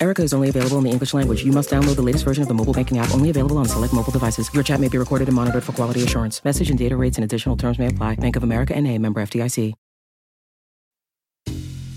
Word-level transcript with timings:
Erica 0.00 0.22
is 0.22 0.32
only 0.32 0.48
available 0.48 0.78
in 0.78 0.84
the 0.84 0.90
English 0.90 1.12
language. 1.12 1.44
You 1.44 1.50
must 1.50 1.70
download 1.70 1.96
the 1.96 2.02
latest 2.02 2.24
version 2.24 2.42
of 2.42 2.48
the 2.48 2.54
mobile 2.54 2.72
banking 2.72 2.98
app, 2.98 3.12
only 3.12 3.30
available 3.30 3.58
on 3.58 3.66
select 3.66 3.92
mobile 3.92 4.12
devices. 4.12 4.48
Your 4.54 4.62
chat 4.62 4.78
may 4.78 4.88
be 4.88 4.96
recorded 4.96 5.26
and 5.28 5.34
monitored 5.34 5.64
for 5.64 5.72
quality 5.72 6.04
assurance. 6.04 6.44
Message 6.44 6.70
and 6.70 6.78
data 6.78 6.96
rates 6.96 7.16
and 7.16 7.24
additional 7.24 7.56
terms 7.56 7.78
may 7.78 7.88
apply. 7.88 8.14
Bank 8.14 8.36
of 8.36 8.44
America 8.44 8.76
and 8.76 8.86
a 8.86 8.96
member 8.98 9.20
FDIC. 9.20 9.74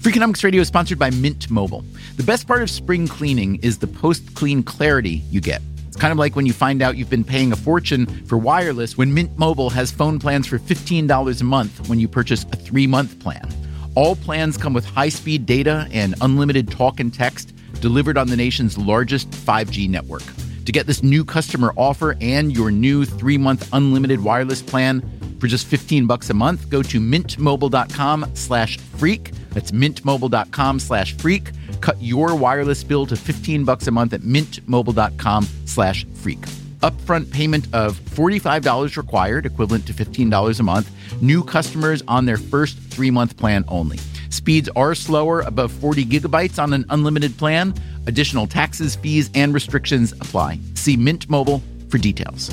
Freakonomics 0.01 0.43
Radio 0.43 0.61
is 0.61 0.67
sponsored 0.67 0.97
by 0.97 1.11
Mint 1.11 1.47
Mobile. 1.51 1.85
The 2.17 2.23
best 2.23 2.47
part 2.47 2.63
of 2.63 2.71
spring 2.71 3.07
cleaning 3.07 3.57
is 3.57 3.77
the 3.77 3.85
post 3.85 4.33
clean 4.33 4.63
clarity 4.63 5.21
you 5.29 5.41
get. 5.41 5.61
It's 5.87 5.95
kind 5.95 6.11
of 6.11 6.17
like 6.17 6.35
when 6.35 6.47
you 6.47 6.53
find 6.53 6.81
out 6.81 6.97
you've 6.97 7.11
been 7.11 7.23
paying 7.23 7.51
a 7.51 7.55
fortune 7.55 8.07
for 8.25 8.39
wireless 8.39 8.97
when 8.97 9.13
Mint 9.13 9.37
Mobile 9.37 9.69
has 9.69 9.91
phone 9.91 10.17
plans 10.17 10.47
for 10.47 10.57
$15 10.57 11.39
a 11.39 11.43
month 11.43 11.87
when 11.87 11.99
you 11.99 12.07
purchase 12.07 12.45
a 12.45 12.55
three 12.55 12.87
month 12.87 13.19
plan. 13.19 13.47
All 13.93 14.15
plans 14.15 14.57
come 14.57 14.73
with 14.73 14.85
high 14.85 15.09
speed 15.09 15.45
data 15.45 15.87
and 15.91 16.15
unlimited 16.21 16.71
talk 16.71 16.99
and 16.99 17.13
text 17.13 17.53
delivered 17.81 18.17
on 18.17 18.27
the 18.27 18.37
nation's 18.37 18.77
largest 18.77 19.29
5G 19.31 19.89
network. 19.89 20.23
To 20.65 20.71
get 20.71 20.87
this 20.87 21.03
new 21.03 21.25
customer 21.25 21.73
offer 21.75 22.15
and 22.21 22.55
your 22.55 22.71
new 22.71 23.03
three 23.03 23.37
month 23.37 23.67
unlimited 23.73 24.23
wireless 24.23 24.61
plan 24.61 25.01
for 25.39 25.47
just 25.47 25.65
15 25.65 26.05
bucks 26.05 26.29
a 26.29 26.33
month, 26.33 26.69
go 26.69 26.83
to 26.83 26.99
mintmobile.com 26.99 28.31
slash 28.35 28.77
freak. 28.77 29.31
That's 29.49 29.71
mintmobile.com 29.71 30.79
slash 30.79 31.17
freak. 31.17 31.49
Cut 31.81 31.99
your 31.99 32.35
wireless 32.35 32.83
bill 32.83 33.07
to 33.07 33.15
15 33.15 33.65
bucks 33.65 33.87
a 33.87 33.91
month 33.91 34.13
at 34.13 34.21
mintmobile.com 34.21 35.47
slash 35.65 36.05
freak. 36.13 36.41
Upfront 36.81 37.31
payment 37.31 37.67
of 37.73 37.99
$45 37.99 38.97
required, 38.97 39.45
equivalent 39.45 39.87
to 39.87 39.93
$15 39.93 40.59
a 40.59 40.63
month. 40.63 41.21
New 41.21 41.43
customers 41.43 42.03
on 42.07 42.25
their 42.25 42.37
first 42.37 42.77
three 42.77 43.11
month 43.11 43.35
plan 43.35 43.65
only. 43.67 43.97
Speeds 44.31 44.69
are 44.75 44.95
slower, 44.95 45.41
above 45.41 45.71
40 45.71 46.05
gigabytes 46.05 46.57
on 46.57 46.73
an 46.73 46.85
unlimited 46.89 47.37
plan. 47.37 47.73
Additional 48.07 48.47
taxes, 48.47 48.95
fees, 48.95 49.29
and 49.35 49.53
restrictions 49.53 50.13
apply. 50.13 50.59
See 50.73 50.97
Mint 50.97 51.29
Mobile 51.29 51.61
for 51.89 51.97
details. 51.97 52.49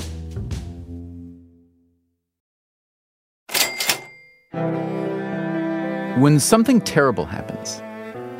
When 6.19 6.37
something 6.41 6.81
terrible 6.81 7.23
happens, 7.23 7.81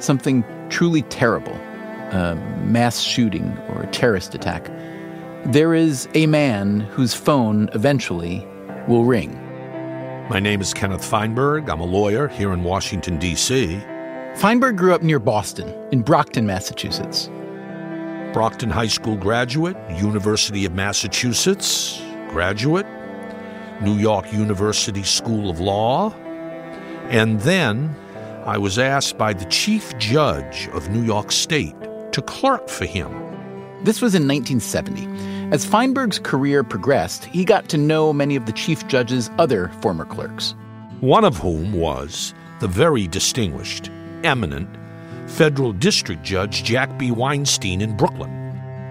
something 0.03 0.43
truly 0.69 1.03
terrible, 1.03 1.53
a 2.11 2.35
mass 2.65 2.99
shooting 2.99 3.57
or 3.69 3.83
a 3.83 3.87
terrorist 3.87 4.35
attack, 4.35 4.69
there 5.45 5.73
is 5.73 6.09
a 6.13 6.27
man 6.27 6.81
whose 6.81 7.13
phone 7.13 7.69
eventually 7.73 8.45
will 8.89 9.05
ring. 9.05 9.48
My 10.29 10.39
name 10.39 10.61
is 10.61 10.75
Kenneth 10.75 11.03
Feinberg. 11.03 11.69
I'm 11.69 11.79
a 11.79 11.85
lawyer 11.85 12.27
here 12.27 12.53
in 12.53 12.63
Washington, 12.63 13.17
D.C. 13.17 13.81
Feinberg 14.35 14.77
grew 14.77 14.93
up 14.93 15.01
near 15.01 15.17
Boston, 15.17 15.73
in 15.91 16.03
Brockton, 16.03 16.45
Massachusetts. 16.45 17.31
Brockton 18.31 18.69
High 18.69 18.89
School 18.89 19.17
graduate, 19.17 19.75
University 19.89 20.65
of 20.65 20.73
Massachusetts 20.73 21.99
graduate, 22.29 22.85
New 23.81 23.95
York 23.95 24.31
University 24.31 25.01
School 25.01 25.49
of 25.49 25.59
Law, 25.59 26.11
and 27.09 27.41
then 27.41 27.95
I 28.45 28.59
was 28.59 28.77
asked 28.77 29.17
by 29.17 29.33
the 29.33 29.45
Chief 29.45 29.97
Judge 29.97 30.69
of 30.73 30.89
New 30.89 31.01
York 31.01 31.31
State 31.31 31.75
to 32.11 32.21
clerk 32.21 32.69
for 32.69 32.85
him. 32.85 33.09
This 33.83 33.99
was 33.99 34.13
in 34.13 34.27
1970. 34.27 35.38
As 35.51 35.65
Feinberg's 35.65 36.19
career 36.19 36.63
progressed, 36.63 37.25
he 37.25 37.43
got 37.43 37.69
to 37.69 37.77
know 37.77 38.13
many 38.13 38.35
of 38.35 38.45
the 38.45 38.51
Chief 38.51 38.87
Judge's 38.87 39.31
other 39.39 39.69
former 39.81 40.05
clerks. 40.05 40.53
One 40.99 41.25
of 41.25 41.37
whom 41.37 41.73
was 41.73 42.35
the 42.59 42.67
very 42.67 43.07
distinguished, 43.07 43.89
eminent 44.23 44.69
federal 45.25 45.73
district 45.73 46.21
judge 46.21 46.63
Jack 46.63 46.99
B. 46.99 47.09
Weinstein 47.09 47.81
in 47.81 47.97
Brooklyn. 47.97 48.29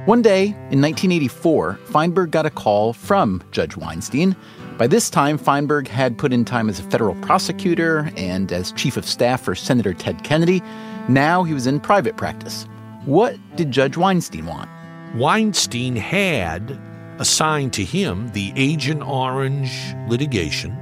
One 0.07 0.21
day 0.21 0.47
in 0.47 0.83
1984, 0.83 1.79
Feinberg 1.85 2.33
got 2.33 2.45
a 2.45 2.51
call 2.51 2.93
from 2.93 3.41
Judge 3.53 3.77
Weinstein. 3.77 4.35
By 4.79 4.89
this 4.89 5.11
time, 5.11 5.39
Feinberg 5.39 5.87
had 5.87 6.19
put 6.19 6.33
in 6.33 6.45
time 6.45 6.69
as 6.69 6.81
a 6.81 6.85
federal 6.85 7.15
prosecutor 7.17 8.11
and 8.17 8.53
as 8.53 8.73
chief 8.73 8.97
of 8.97 9.07
staff 9.07 9.43
for 9.43 9.55
Senator 9.55 9.95
Ted 9.95 10.25
Kennedy. 10.25 10.61
Now 11.09 11.45
he 11.45 11.55
was 11.55 11.69
in 11.69 11.79
private 11.79 12.17
practice. 12.17 12.67
What 13.05 13.37
did 13.55 13.71
Judge 13.71 13.97
Weinstein 13.97 14.47
want? 14.47 14.69
Weinstein 15.15 15.97
had 15.97 16.79
assigned 17.19 17.73
to 17.73 17.85
him 17.85 18.29
the 18.29 18.53
Agent 18.57 19.03
Orange 19.03 19.73
litigation 20.07 20.77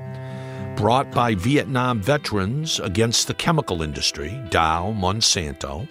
brought 0.76 1.10
by 1.12 1.34
Vietnam 1.34 2.03
veterans 2.03 2.81
against 2.81 3.28
the 3.28 3.34
chemical 3.34 3.82
industry, 3.82 4.38
Dow, 4.50 4.92
Monsanto, 4.92 5.88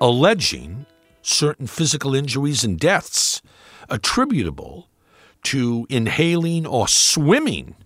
alleging 0.00 0.86
certain 1.22 1.66
physical 1.66 2.14
injuries 2.14 2.64
and 2.64 2.80
deaths 2.80 3.42
attributable 3.88 4.88
to 5.44 5.86
inhaling 5.88 6.66
or 6.66 6.88
swimming 6.88 7.76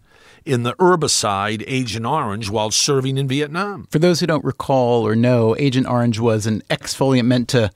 in 0.45 0.63
the 0.63 0.75
herbicide 0.75 1.65
Agent 1.67 2.07
Orange 2.07 2.51
while 2.51 2.71
serving 2.71 3.19
in 3.19 3.27
Vietnam. 3.29 3.87
For 3.91 3.99
those 3.99 4.21
who 4.21 4.27
don't 4.27 4.45
recall 4.45 5.07
or 5.07 5.17
know, 5.17 5.57
Agent 5.59 5.87
Orange 5.87 6.19
was 6.19 6.47
an 6.47 6.63
exfoliant 6.71 7.27
meant 7.27 7.49
to 7.51 7.71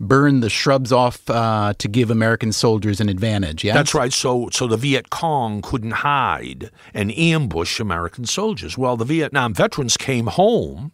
burn 0.00 0.40
the 0.40 0.50
shrubs 0.50 0.92
off 0.92 1.28
uh, 1.30 1.74
to 1.78 1.88
give 1.88 2.10
American 2.10 2.52
soldiers 2.52 3.00
an 3.00 3.08
advantage. 3.08 3.64
Yeah, 3.64 3.74
that's 3.74 3.94
right. 3.94 4.12
So, 4.12 4.48
so 4.50 4.66
the 4.66 4.76
Viet 4.76 5.10
Cong 5.10 5.62
couldn't 5.62 5.92
hide 5.92 6.70
and 6.92 7.16
ambush 7.16 7.78
American 7.78 8.24
soldiers. 8.24 8.76
Well, 8.76 8.96
the 8.96 9.04
Vietnam 9.04 9.54
veterans 9.54 9.96
came 9.96 10.26
home 10.26 10.92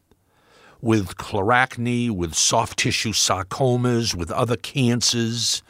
with 0.80 1.16
chloracne, 1.16 2.10
with 2.10 2.34
soft 2.34 2.78
tissue 2.78 3.12
sarcomas, 3.12 4.14
with 4.14 4.30
other 4.30 4.56
cancers. 4.56 5.62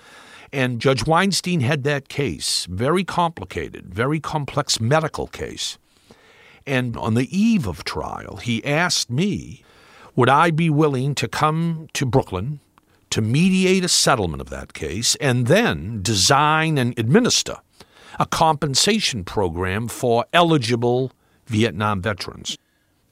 And 0.52 0.80
Judge 0.80 1.06
Weinstein 1.06 1.60
had 1.60 1.84
that 1.84 2.08
case, 2.08 2.66
very 2.66 3.04
complicated, 3.04 3.94
very 3.94 4.18
complex 4.18 4.80
medical 4.80 5.26
case. 5.28 5.78
And 6.66 6.96
on 6.96 7.14
the 7.14 7.28
eve 7.36 7.66
of 7.66 7.84
trial, 7.84 8.36
he 8.36 8.64
asked 8.64 9.10
me, 9.10 9.62
would 10.16 10.28
I 10.28 10.50
be 10.50 10.68
willing 10.68 11.14
to 11.16 11.28
come 11.28 11.88
to 11.94 12.04
Brooklyn 12.04 12.60
to 13.10 13.20
mediate 13.20 13.84
a 13.84 13.88
settlement 13.88 14.40
of 14.40 14.50
that 14.50 14.72
case 14.72 15.16
and 15.16 15.46
then 15.46 16.00
design 16.02 16.78
and 16.78 16.98
administer 16.98 17.56
a 18.18 18.26
compensation 18.26 19.24
program 19.24 19.88
for 19.88 20.24
eligible 20.32 21.12
Vietnam 21.46 22.00
veterans. 22.02 22.56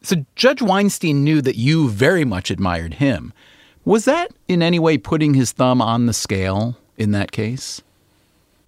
So 0.02 0.24
Judge 0.36 0.62
Weinstein 0.62 1.24
knew 1.24 1.40
that 1.42 1.56
you 1.56 1.88
very 1.88 2.24
much 2.24 2.50
admired 2.50 2.94
him. 2.94 3.32
Was 3.84 4.04
that 4.04 4.30
in 4.46 4.62
any 4.62 4.78
way 4.78 4.98
putting 4.98 5.34
his 5.34 5.52
thumb 5.52 5.80
on 5.80 6.06
the 6.06 6.12
scale 6.12 6.76
in 6.98 7.12
that 7.12 7.32
case? 7.32 7.80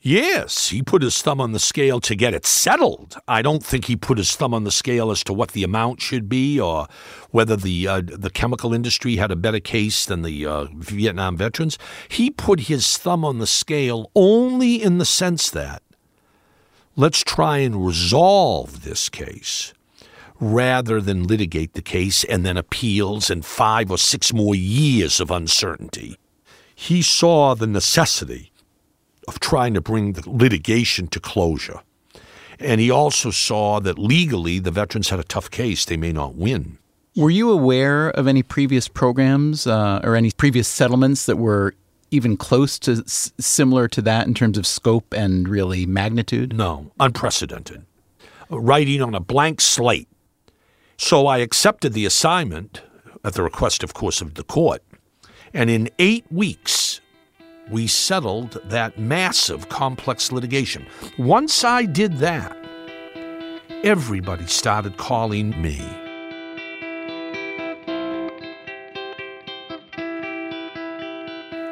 Yes, 0.03 0.69
he 0.69 0.83
put 0.83 1.03
his 1.03 1.21
thumb 1.21 1.43
on 1.43 1.53
the 1.53 1.59
scale 1.59 2.01
to 2.01 2.15
get 2.15 2.33
it 2.33 2.47
settled. 2.47 3.19
I 3.29 3.43
don't 3.43 3.63
think 3.63 3.85
he 3.85 3.97
put 3.97 4.17
his 4.17 4.35
thumb 4.35 4.55
on 4.55 4.65
the 4.65 4.71
scale 4.71 5.11
as 5.11 5.23
to 5.25 5.35
what 5.35 5.51
the 5.53 5.63
amount 5.63 6.01
should 6.01 6.27
be 6.27 6.59
or 6.59 6.87
whether 7.33 7.55
the 7.55 7.87
uh, 7.87 8.01
the 8.03 8.31
chemical 8.31 8.73
industry 8.73 9.17
had 9.17 9.31
a 9.31 9.37
better 9.37 9.61
case 9.61 10.07
than 10.07 10.23
the 10.23 10.47
uh, 10.47 10.69
Vietnam 10.73 11.37
veterans. 11.37 11.77
He 12.09 12.31
put 12.31 12.61
his 12.61 12.97
thumb 12.97 13.27
on 13.27 13.41
the 13.41 13.47
scale 13.47 14.11
only 14.15 14.83
in 14.83 14.97
the 14.97 15.05
sense 15.05 15.51
that 15.51 15.83
let's 16.97 17.23
try 17.23 17.59
and 17.59 17.85
resolve 17.85 18.85
this 18.85 19.11
case 19.11 19.75
rather 20.41 21.03
than 21.03 21.27
litigate 21.27 21.75
the 21.75 21.83
case 21.83 22.25
and 22.25 22.47
then 22.47 22.57
appeals 22.57 23.29
and 23.29 23.45
five 23.45 23.91
or 23.91 23.99
six 23.99 24.33
more 24.33 24.55
years 24.55 25.21
of 25.21 25.31
uncertainty. 25.31 26.17
He 26.81 27.03
saw 27.03 27.55
the 27.55 27.67
necessity 27.67 28.53
of 29.29 29.39
trying 29.39 29.75
to 29.75 29.83
bring 29.83 30.15
the 30.15 30.23
litigation 30.27 31.09
to 31.09 31.21
closure. 31.21 31.81
And 32.59 32.81
he 32.81 32.91
also 32.91 33.31
saw 33.31 33.81
that 33.81 33.99
legally 33.99 34.59
the 34.61 34.71
veterans 34.71 35.11
had 35.11 35.21
a 35.21 35.25
tough 35.25 35.51
case. 35.51 35.85
They 35.85 35.99
may 35.99 36.11
not 36.11 36.37
win. 36.37 36.79
Were 37.15 37.29
you 37.29 37.51
aware 37.51 38.09
of 38.09 38.27
any 38.27 38.43
previous 38.43 38.89
programs 38.89 39.67
uh, 39.67 40.01
or 40.03 40.17
any 40.17 40.31
previous 40.31 40.69
settlements 40.69 41.27
that 41.27 41.37
were 41.37 41.75
even 42.11 42.39
close 42.39 42.79
to 42.79 42.93
s- 42.93 43.31
similar 43.39 43.87
to 43.89 44.01
that 44.01 44.27
in 44.27 44.33
terms 44.33 44.57
of 44.57 44.67
scope 44.67 45.13
and 45.13 45.47
really 45.51 45.85
magnitude? 45.85 46.57
No, 46.57 46.93
unprecedented. 46.99 47.85
Writing 48.49 49.03
on 49.03 49.15
a 49.15 49.21
blank 49.21 49.61
slate. 49.61 50.09
So 50.97 51.27
I 51.27 51.39
accepted 51.39 51.93
the 51.93 52.07
assignment 52.07 52.81
at 53.23 53.35
the 53.35 53.43
request, 53.43 53.85
of 53.85 53.93
course, 53.93 54.23
of 54.23 54.33
the 54.35 54.45
court. 54.45 54.83
And 55.53 55.69
in 55.69 55.91
eight 55.99 56.25
weeks, 56.31 57.01
we 57.71 57.87
settled 57.87 58.61
that 58.65 58.99
massive 58.99 59.69
complex 59.69 60.31
litigation. 60.31 60.87
Once 61.19 61.65
I 61.65 61.85
did 61.85 62.19
that, 62.19 62.57
everybody 63.83 64.47
started 64.47 64.97
calling 64.97 65.51
me. 65.61 65.79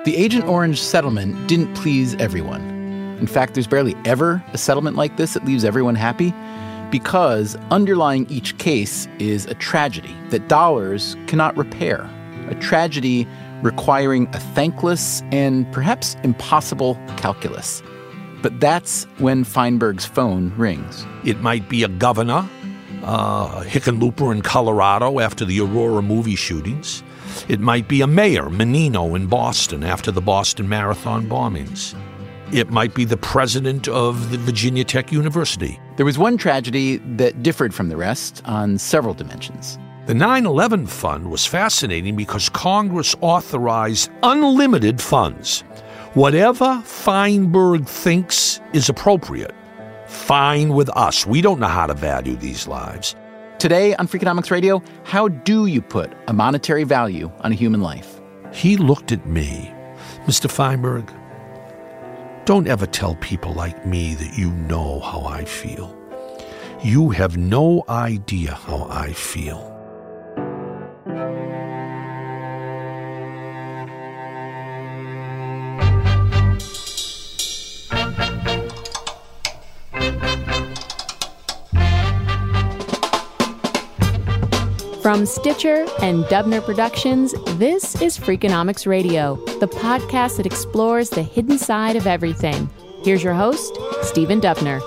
The 0.05 0.17
Agent 0.17 0.47
Orange 0.47 0.81
settlement 0.81 1.49
didn't 1.49 1.75
please 1.75 2.15
everyone. 2.15 2.63
In 3.21 3.27
fact, 3.27 3.55
there's 3.55 3.67
barely 3.67 3.95
ever 4.05 4.43
a 4.53 4.59
settlement 4.59 4.97
like 4.97 5.17
this 5.17 5.35
that 5.35 5.45
leaves 5.45 5.65
everyone 5.65 5.97
happy 5.97 6.33
because 6.91 7.57
underlying 7.71 8.27
each 8.31 8.57
case 8.59 9.07
is 9.19 9.45
a 9.47 9.55
tragedy 9.55 10.17
that 10.31 10.49
dollars 10.49 11.17
cannot 11.27 11.57
repair. 11.57 12.09
A 12.49 12.55
tragedy 12.55 13.27
requiring 13.63 14.29
a 14.33 14.41
thankless 14.41 15.23
and 15.33 15.71
perhaps 15.73 16.17
impossible 16.23 16.97
calculus. 17.17 17.83
But 18.43 18.61
that's 18.61 19.05
when 19.19 19.45
Feinberg's 19.45 20.07
phone 20.07 20.53
rings. 20.57 21.07
It 21.25 21.41
might 21.41 21.69
be 21.69 21.83
a 21.83 21.89
governor, 21.89 22.49
uh, 23.03 23.63
Hickenlooper 23.63 24.33
in 24.33 24.43
Colorado 24.43 25.19
after 25.19 25.45
the 25.45 25.61
Aurora 25.61 26.03
movie 26.03 26.37
shootings. 26.37 27.03
It 27.49 27.61
might 27.61 27.89
be 27.89 28.01
a 28.01 28.07
mayor, 28.07 28.49
Menino, 28.49 29.15
in 29.15 29.27
Boston 29.27 29.83
after 29.83 30.11
the 30.11 30.21
Boston 30.21 30.69
Marathon 30.69 31.29
bombings. 31.29 31.95
It 32.53 32.71
might 32.71 32.95
be 32.95 33.05
the 33.05 33.17
president 33.17 33.89
of 33.89 34.31
the 34.31 34.39
Virginia 34.39 34.85
Tech 34.85 35.13
University. 35.13 35.79
There 35.97 36.07
was 36.07 36.17
one 36.17 36.39
tragedy 36.39 36.97
that 37.17 37.43
differed 37.43 37.75
from 37.75 37.89
the 37.89 37.97
rest 37.97 38.41
on 38.47 38.79
several 38.79 39.15
dimensions. 39.15 39.79
The 40.09 40.15
9 40.15 40.47
11 40.47 40.87
fund 40.87 41.31
was 41.31 41.45
fascinating 41.45 42.17
because 42.17 42.49
Congress 42.49 43.15
authorized 43.21 44.11
unlimited 44.23 45.03
funds. 45.03 45.61
Whatever 46.15 46.81
Feinberg 46.87 47.85
thinks 47.85 48.59
is 48.73 48.89
appropriate, 48.89 49.55
fine 50.07 50.71
with 50.71 50.89
us. 50.97 51.27
We 51.27 51.43
don't 51.43 51.61
know 51.61 51.67
how 51.67 51.87
to 51.87 51.93
value 51.93 52.37
these 52.37 52.67
lives. 52.67 53.17
Today 53.59 53.95
on 53.97 54.09
Freakonomics 54.09 54.51
Radio, 54.51 54.83
how 55.05 55.29
do 55.29 55.67
you 55.67 55.83
put 55.83 56.11
a 56.27 56.33
monetary 56.33 56.85
value 56.85 57.31
on 57.41 57.53
a 57.53 57.55
human 57.55 57.83
life? 57.83 58.19
He 58.51 58.79
looked 58.79 59.13
at 59.13 59.27
me. 59.27 59.71
Mr. 60.25 60.51
Feinberg, 60.51 61.13
don't 62.47 62.67
ever 62.67 62.87
tell 62.87 63.15
people 63.17 63.53
like 63.53 63.85
me 63.85 64.15
that 64.15 64.39
you 64.39 64.53
know 64.53 65.01
how 65.01 65.27
I 65.27 65.45
feel. 65.45 65.95
You 66.83 67.11
have 67.11 67.37
no 67.37 67.85
idea 67.91 68.55
how 68.55 68.87
I 68.89 69.13
feel. 69.13 69.78
From 85.09 85.25
Stitcher 85.25 85.87
and 86.03 86.25
Dubner 86.25 86.63
Productions, 86.63 87.33
this 87.57 87.99
is 88.03 88.19
Freakonomics 88.19 88.87
Radio, 88.87 89.37
the 89.59 89.67
podcast 89.67 90.37
that 90.37 90.45
explores 90.45 91.09
the 91.09 91.23
hidden 91.23 91.57
side 91.57 91.97
of 91.97 92.07
everything. 92.07 92.69
Here's 93.05 93.23
your 93.25 93.33
host, 93.33 93.79
Stephen 94.03 94.39
Dubner. 94.39 94.83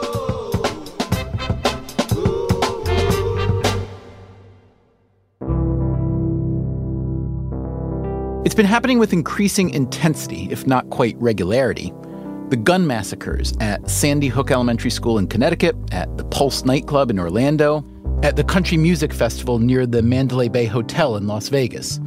It's 8.46 8.54
been 8.54 8.68
happening 8.68 9.00
with 9.00 9.14
increasing 9.14 9.72
intensity, 9.72 10.48
if 10.52 10.68
not 10.68 10.88
quite 10.92 11.18
regularity. 11.18 11.92
The 12.50 12.58
gun 12.58 12.86
massacres 12.86 13.56
at 13.60 13.90
Sandy 13.90 14.28
Hook 14.28 14.52
Elementary 14.52 14.92
School 14.92 15.18
in 15.18 15.26
Connecticut, 15.26 15.76
at 15.92 16.16
the 16.20 16.26
Pulse 16.26 16.64
nightclub 16.64 17.10
in 17.10 17.18
Orlando, 17.18 17.84
at 18.24 18.36
the 18.36 18.44
Country 18.44 18.78
Music 18.78 19.14
Festival 19.14 19.58
near 19.58 19.88
the 19.88 20.04
Mandalay 20.04 20.48
Bay 20.48 20.66
Hotel 20.66 21.16
in 21.16 21.26
Las 21.26 21.50
Vegas. 21.50 22.00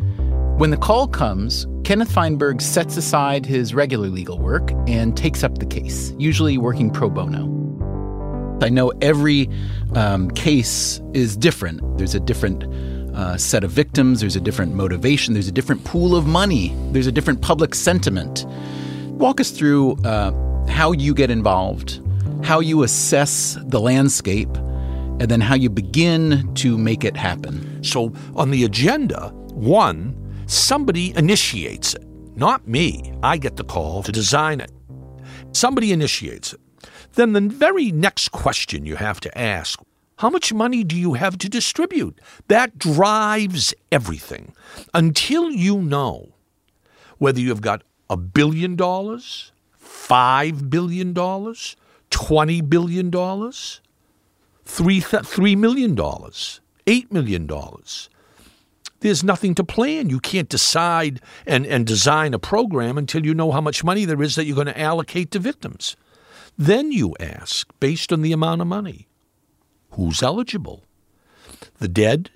When 0.58 0.70
the 0.70 0.76
call 0.76 1.08
comes, 1.08 1.66
Kenneth 1.82 2.10
Feinberg 2.12 2.60
sets 2.60 2.96
aside 2.96 3.44
his 3.44 3.74
regular 3.74 4.08
legal 4.08 4.38
work 4.38 4.70
and 4.86 5.16
takes 5.16 5.42
up 5.42 5.58
the 5.58 5.66
case, 5.66 6.14
usually 6.16 6.56
working 6.56 6.92
pro 6.92 7.10
bono. 7.10 7.50
I 8.62 8.68
know 8.68 8.90
every 9.02 9.50
um, 9.96 10.30
case 10.30 11.00
is 11.14 11.36
different. 11.36 11.80
There's 11.98 12.14
a 12.14 12.20
different 12.20 12.62
uh, 13.12 13.36
set 13.36 13.64
of 13.64 13.72
victims, 13.72 14.20
there's 14.20 14.36
a 14.36 14.40
different 14.40 14.74
motivation, 14.74 15.34
there's 15.34 15.48
a 15.48 15.52
different 15.52 15.82
pool 15.84 16.14
of 16.14 16.26
money, 16.26 16.72
there's 16.92 17.08
a 17.08 17.12
different 17.12 17.42
public 17.42 17.74
sentiment. 17.74 18.46
Walk 19.18 19.40
us 19.40 19.50
through 19.50 19.96
uh, 20.04 20.30
how 20.68 20.92
you 20.92 21.12
get 21.12 21.30
involved, 21.30 22.00
how 22.44 22.60
you 22.60 22.84
assess 22.84 23.58
the 23.62 23.80
landscape, 23.80 24.56
and 25.20 25.30
then 25.30 25.40
how 25.40 25.54
you 25.54 25.70
begin 25.70 26.52
to 26.54 26.76
make 26.76 27.04
it 27.04 27.16
happen. 27.16 27.82
So, 27.82 28.12
on 28.34 28.50
the 28.50 28.64
agenda, 28.64 29.30
one, 29.52 30.14
somebody 30.46 31.16
initiates 31.16 31.94
it, 31.94 32.04
not 32.36 32.66
me. 32.66 33.12
I 33.22 33.36
get 33.36 33.56
the 33.56 33.64
call 33.64 34.02
to 34.02 34.12
design 34.12 34.60
it. 34.60 34.72
Somebody 35.52 35.92
initiates 35.92 36.52
it. 36.52 36.60
Then 37.14 37.32
the 37.32 37.40
very 37.40 37.92
next 37.92 38.30
question 38.30 38.84
you 38.84 38.96
have 38.96 39.20
to 39.20 39.38
ask 39.38 39.80
how 40.18 40.30
much 40.30 40.52
money 40.52 40.84
do 40.84 40.96
you 40.96 41.14
have 41.14 41.38
to 41.38 41.48
distribute? 41.48 42.20
That 42.46 42.78
drives 42.78 43.74
everything. 43.90 44.54
Until 44.92 45.50
you 45.50 45.82
know 45.82 46.34
whether 47.18 47.40
you've 47.40 47.60
got 47.60 47.82
a 48.08 48.16
billion 48.16 48.76
dollars, 48.76 49.50
five 49.72 50.70
billion 50.70 51.12
dollars, 51.12 51.74
twenty 52.10 52.60
billion 52.60 53.10
dollars, 53.10 53.80
three 54.64 55.00
three 55.00 55.56
million 55.56 55.94
dollars, 55.94 56.60
eight 56.86 57.12
million 57.12 57.46
dollars. 57.46 58.08
There's 59.00 59.22
nothing 59.22 59.54
to 59.56 59.64
plan. 59.64 60.08
You 60.08 60.18
can't 60.18 60.48
decide 60.48 61.20
and, 61.46 61.66
and 61.66 61.86
design 61.86 62.32
a 62.32 62.38
program 62.38 62.96
until 62.96 63.26
you 63.26 63.34
know 63.34 63.52
how 63.52 63.60
much 63.60 63.84
money 63.84 64.06
there 64.06 64.22
is 64.22 64.34
that 64.34 64.46
you're 64.46 64.54
going 64.54 64.66
to 64.66 64.80
allocate 64.80 65.30
to 65.32 65.38
victims. 65.38 65.94
Then 66.56 66.90
you 66.90 67.14
ask, 67.20 67.68
based 67.80 68.12
on 68.12 68.22
the 68.22 68.32
amount 68.32 68.62
of 68.62 68.66
money, 68.66 69.08
who's 69.90 70.22
eligible? 70.22 70.84
The 71.78 71.88
dead? 71.88 72.30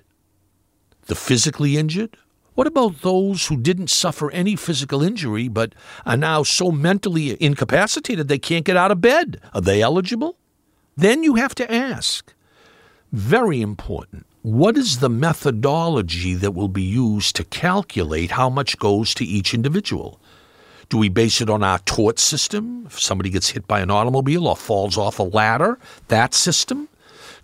The 1.07 1.15
physically 1.15 1.75
injured? 1.75 2.17
What 2.53 2.67
about 2.67 3.01
those 3.01 3.47
who 3.47 3.57
didn't 3.57 3.89
suffer 3.89 4.29
any 4.31 4.55
physical 4.55 5.01
injury 5.01 5.47
but 5.47 5.73
are 6.05 6.17
now 6.17 6.43
so 6.43 6.71
mentally 6.71 7.41
incapacitated 7.41 8.27
they 8.27 8.37
can't 8.37 8.65
get 8.65 8.77
out 8.77 8.91
of 8.91 9.01
bed? 9.01 9.41
Are 9.53 9.61
they 9.61 9.81
eligible? 9.81 10.37
Then 10.99 11.23
you 11.23 11.35
have 11.35 11.55
to 11.55 11.73
ask, 11.73 12.33
very 13.13 13.61
important, 13.61 14.25
what 14.41 14.75
is 14.75 14.99
the 14.99 15.07
methodology 15.07 16.33
that 16.33 16.51
will 16.51 16.67
be 16.67 16.83
used 16.83 17.37
to 17.37 17.45
calculate 17.45 18.31
how 18.31 18.49
much 18.49 18.77
goes 18.77 19.13
to 19.13 19.23
each 19.23 19.53
individual? 19.53 20.19
Do 20.89 20.97
we 20.97 21.07
base 21.07 21.39
it 21.39 21.49
on 21.49 21.63
our 21.63 21.79
tort 21.79 22.19
system? 22.19 22.83
If 22.85 22.99
somebody 22.99 23.29
gets 23.29 23.51
hit 23.51 23.65
by 23.65 23.79
an 23.79 23.89
automobile 23.89 24.45
or 24.45 24.57
falls 24.57 24.97
off 24.97 25.19
a 25.19 25.23
ladder, 25.23 25.79
that 26.09 26.33
system? 26.33 26.89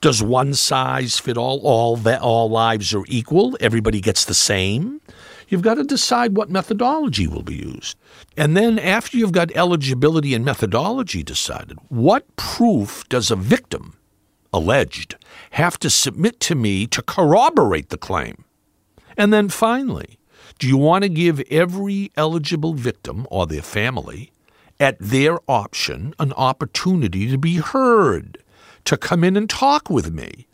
Does 0.02 0.22
one 0.22 0.54
size 0.54 1.18
fit 1.18 1.38
all? 1.38 1.62
All 1.64 1.96
that 1.96 2.20
all 2.20 2.50
lives 2.50 2.94
are 2.94 3.06
equal. 3.08 3.56
Everybody 3.62 4.02
gets 4.02 4.26
the 4.26 4.34
same. 4.34 5.00
You've 5.56 5.62
got 5.62 5.76
to 5.76 5.86
decide 5.86 6.36
what 6.36 6.50
methodology 6.50 7.28
will 7.28 7.42
be 7.42 7.56
used. 7.56 7.96
And 8.36 8.58
then, 8.58 8.78
after 8.78 9.16
you've 9.16 9.32
got 9.32 9.56
eligibility 9.56 10.34
and 10.34 10.44
methodology 10.44 11.24
decided, 11.24 11.78
what 11.88 12.36
proof 12.36 13.08
does 13.08 13.32
a 13.32 13.38
victim, 13.38 13.98
alleged, 14.52 15.16
have 15.52 15.80
to 15.80 15.90
submit 15.90 16.42
to 16.42 16.56
me 16.56 16.88
to 16.88 17.02
corroborate 17.02 17.88
the 17.88 17.98
claim? 17.98 18.44
And 19.16 19.32
then 19.32 19.48
finally, 19.48 20.20
do 20.60 20.68
you 20.68 20.76
want 20.76 21.04
to 21.04 21.10
give 21.10 21.40
every 21.50 22.12
eligible 22.18 22.74
victim 22.74 23.26
or 23.32 23.48
their 23.48 23.62
family, 23.62 24.34
at 24.78 24.98
their 25.00 25.40
option, 25.50 26.14
an 26.20 26.34
opportunity 26.34 27.32
to 27.32 27.38
be 27.38 27.60
heard, 27.60 28.40
to 28.84 28.98
come 28.98 29.24
in 29.24 29.38
and 29.38 29.50
talk 29.50 29.90
with 29.90 30.12
me? 30.12 30.48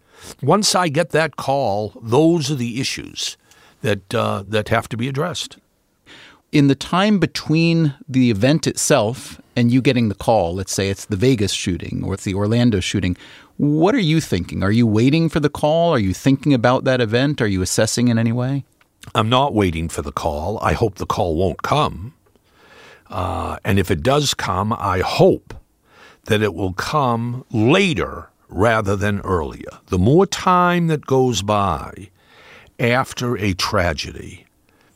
Once 0.43 0.75
I 0.75 0.89
get 0.89 1.09
that 1.09 1.37
call, 1.37 1.93
those 2.03 2.51
are 2.51 2.55
the 2.55 2.79
issues 2.79 3.35
that 3.81 4.13
uh, 4.13 4.43
that 4.47 4.69
have 4.69 4.87
to 4.89 4.97
be 4.97 5.07
addressed. 5.07 5.57
In 6.51 6.67
the 6.67 6.75
time 6.75 7.17
between 7.17 7.93
the 8.09 8.29
event 8.29 8.67
itself 8.67 9.39
and 9.55 9.71
you 9.71 9.81
getting 9.81 10.09
the 10.09 10.15
call, 10.15 10.55
let's 10.55 10.73
say 10.73 10.89
it's 10.89 11.05
the 11.05 11.15
Vegas 11.15 11.53
shooting 11.53 12.03
or 12.03 12.13
it's 12.13 12.25
the 12.25 12.33
Orlando 12.33 12.81
shooting, 12.81 13.15
what 13.55 13.95
are 13.95 13.99
you 13.99 14.19
thinking? 14.19 14.61
Are 14.61 14.71
you 14.71 14.85
waiting 14.85 15.29
for 15.29 15.39
the 15.39 15.49
call? 15.49 15.91
Are 15.91 15.99
you 15.99 16.13
thinking 16.13 16.53
about 16.53 16.83
that 16.83 16.99
event? 16.99 17.41
Are 17.41 17.47
you 17.47 17.61
assessing 17.61 18.09
in 18.09 18.17
any 18.17 18.33
way? 18.33 18.65
I'm 19.15 19.29
not 19.29 19.53
waiting 19.53 19.87
for 19.87 20.01
the 20.01 20.11
call. 20.11 20.59
I 20.61 20.73
hope 20.73 20.95
the 20.95 21.05
call 21.05 21.35
won't 21.35 21.61
come. 21.63 22.13
Uh, 23.09 23.57
and 23.63 23.79
if 23.79 23.89
it 23.89 24.03
does 24.03 24.33
come, 24.33 24.73
I 24.73 24.99
hope 24.99 25.53
that 26.25 26.41
it 26.41 26.53
will 26.53 26.73
come 26.73 27.45
later 27.51 28.29
rather 28.47 28.95
than 28.95 29.21
earlier. 29.21 29.79
The 29.87 29.97
more 29.97 30.25
time 30.25 30.87
that 30.87 31.05
goes 31.05 31.41
by, 31.41 32.09
after 32.81 33.37
a 33.37 33.53
tragedy, 33.53 34.45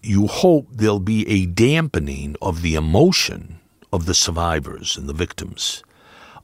you 0.02 0.26
hope 0.28 0.68
there'll 0.72 1.00
be 1.00 1.28
a 1.30 1.46
dampening 1.46 2.36
of 2.42 2.62
the 2.64 2.76
emotion 2.76 3.60
of 3.94 4.08
the 4.08 4.14
survivors 4.16 4.98
and 4.98 5.08
the 5.08 5.14
victims. 5.14 5.84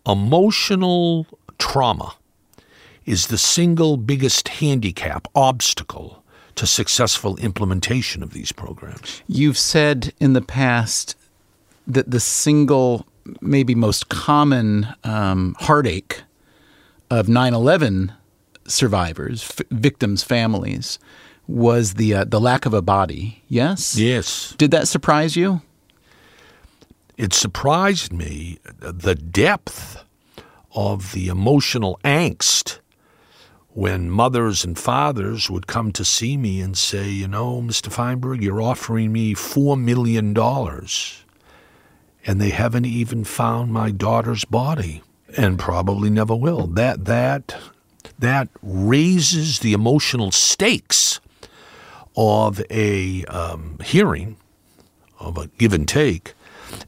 Emotional 0.06 1.26
trauma 1.58 2.16
is 3.06 3.28
the 3.28 3.38
single 3.38 3.98
biggest 3.98 4.48
handicap, 4.48 5.28
obstacle 5.36 6.24
to 6.56 6.68
successful 6.68 7.38
implementation 7.38 8.22
of 8.22 8.34
these 8.34 8.52
programs. 8.52 9.24
You've 9.28 9.58
said 9.58 10.14
in 10.20 10.34
the 10.34 10.42
past 10.42 11.16
that 11.88 12.12
the 12.12 12.20
single, 12.20 13.08
maybe 13.42 13.74
most 13.74 14.10
common 14.10 14.88
um, 15.04 15.56
heartache 15.60 16.22
of 17.10 17.28
9 17.28 17.54
11 17.54 18.14
survivors, 18.68 19.44
f- 19.44 19.66
victims' 19.72 20.24
families, 20.24 21.00
was 21.52 21.96
the 21.96 22.14
uh, 22.16 22.24
the 22.24 22.40
lack 22.40 22.66
of 22.66 22.74
a 22.74 22.82
body. 22.82 23.44
Yes. 23.48 23.98
Yes. 23.98 24.56
Did 24.58 24.72
that 24.72 24.88
surprise 24.88 25.36
you? 25.36 25.62
It 27.18 27.34
surprised 27.34 28.12
me 28.12 28.60
the 28.80 29.16
depth 29.16 30.04
of 30.74 31.12
the 31.12 31.28
emotional 31.28 32.00
angst 32.04 32.80
when 33.74 34.10
mothers 34.10 34.66
and 34.66 34.78
fathers 34.78 35.50
would 35.50 35.68
come 35.68 35.92
to 35.94 36.04
see 36.04 36.36
me 36.36 36.62
and 36.62 36.78
say, 36.78 37.10
you 37.10 37.28
know, 37.28 37.62
Mr. 37.62 37.92
Feinberg, 37.92 38.42
you're 38.42 38.62
offering 38.62 39.14
me 39.14 39.34
$4 39.34 39.80
million, 39.80 40.36
and 42.26 42.42
they 42.42 42.50
haven't 42.50 42.86
even 42.86 43.24
found 43.24 43.72
my 43.72 43.92
daughter's 43.92 44.44
body 44.44 45.02
and 45.38 45.58
probably 45.58 46.10
never 46.10 46.36
will. 46.36 46.68
That, 46.68 47.06
that, 47.06 47.56
that 48.20 48.50
raises 48.62 49.60
the 49.60 49.72
emotional 49.72 50.32
stakes 50.32 51.21
of 52.16 52.62
a 52.70 53.24
um, 53.26 53.78
hearing, 53.84 54.38
of 55.20 55.38
a 55.38 55.48
give 55.58 55.74
and 55.74 55.88
take, 55.88 56.34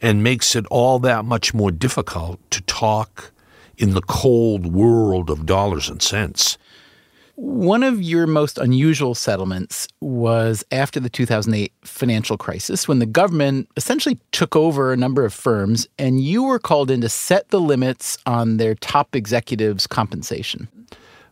and 0.01 0.23
makes 0.23 0.55
it 0.55 0.65
all 0.67 0.99
that 0.99 1.25
much 1.25 1.53
more 1.53 1.71
difficult 1.71 2.39
to 2.51 2.61
talk 2.61 3.31
in 3.77 3.93
the 3.93 4.01
cold 4.01 4.67
world 4.73 5.29
of 5.29 5.45
dollars 5.45 5.89
and 5.89 6.01
cents. 6.01 6.57
One 7.35 7.81
of 7.81 7.99
your 7.99 8.27
most 8.27 8.59
unusual 8.59 9.15
settlements 9.15 9.87
was 10.01 10.63
after 10.71 10.99
the 10.99 11.09
2008 11.09 11.73
financial 11.83 12.37
crisis 12.37 12.87
when 12.87 12.99
the 12.99 13.07
government 13.07 13.69
essentially 13.75 14.19
took 14.31 14.55
over 14.55 14.93
a 14.93 14.97
number 14.97 15.25
of 15.25 15.33
firms 15.33 15.87
and 15.97 16.21
you 16.21 16.43
were 16.43 16.59
called 16.59 16.91
in 16.91 17.01
to 17.01 17.09
set 17.09 17.49
the 17.49 17.59
limits 17.59 18.19
on 18.27 18.57
their 18.57 18.75
top 18.75 19.15
executives' 19.15 19.87
compensation. 19.87 20.67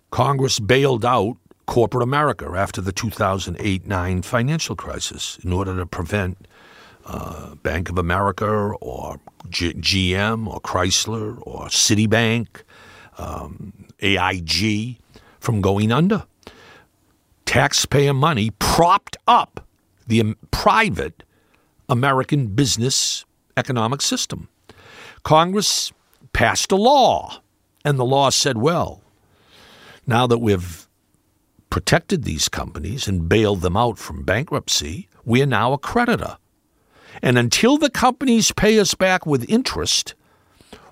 Congress 0.10 0.60
bailed 0.60 1.05
out 1.05 1.38
corporate 1.71 2.03
America 2.03 2.51
after 2.53 2.81
the 2.81 2.91
2008 2.91 3.87
9 3.87 4.21
financial 4.23 4.75
crisis 4.75 5.39
in 5.41 5.53
order 5.53 5.73
to 5.77 5.85
prevent 5.85 6.45
uh, 7.05 7.55
Bank 7.55 7.89
of 7.89 7.97
America 7.97 8.45
or 8.81 9.21
G- 9.49 9.75
GM 9.75 10.47
or 10.47 10.59
Chrysler 10.59 11.41
or 11.43 11.67
Citibank, 11.67 12.63
um, 13.17 13.85
AIG 14.01 14.97
from 15.39 15.61
going 15.61 15.93
under. 15.93 16.25
Taxpayer 17.45 18.13
money 18.13 18.49
propped 18.59 19.15
up 19.25 19.65
the 20.07 20.35
private 20.51 21.23
American 21.87 22.47
business 22.47 23.23
economic 23.55 24.01
system. 24.01 24.49
Congress 25.23 25.93
passed 26.33 26.73
a 26.73 26.75
law, 26.75 27.41
and 27.85 27.97
the 27.97 28.03
law 28.03 28.29
said, 28.29 28.57
well, 28.57 29.01
now 30.05 30.27
that 30.27 30.39
we've 30.39 30.80
protected 31.71 32.23
these 32.23 32.47
companies 32.47 33.07
and 33.07 33.27
bailed 33.27 33.61
them 33.61 33.75
out 33.75 33.97
from 33.97 34.21
bankruptcy, 34.21 35.07
we 35.25 35.41
are 35.41 35.47
now 35.47 35.73
a 35.73 35.79
creditor. 35.79 36.37
And 37.23 37.39
until 37.39 37.77
the 37.77 37.89
companies 37.89 38.51
pay 38.51 38.79
us 38.79 38.93
back 38.93 39.25
with 39.25 39.49
interest, 39.49 40.13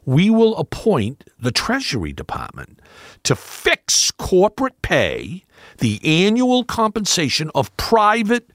we 0.05 0.31
will 0.31 0.57
appoint 0.57 1.25
the 1.39 1.51
Treasury 1.51 2.13
Department 2.13 2.79
to 3.23 3.35
fix 3.35 4.09
corporate 4.11 4.81
pay, 4.81 5.43
the 5.77 5.99
annual 6.03 6.63
compensation 6.63 7.51
of 7.53 7.75
private 7.77 8.49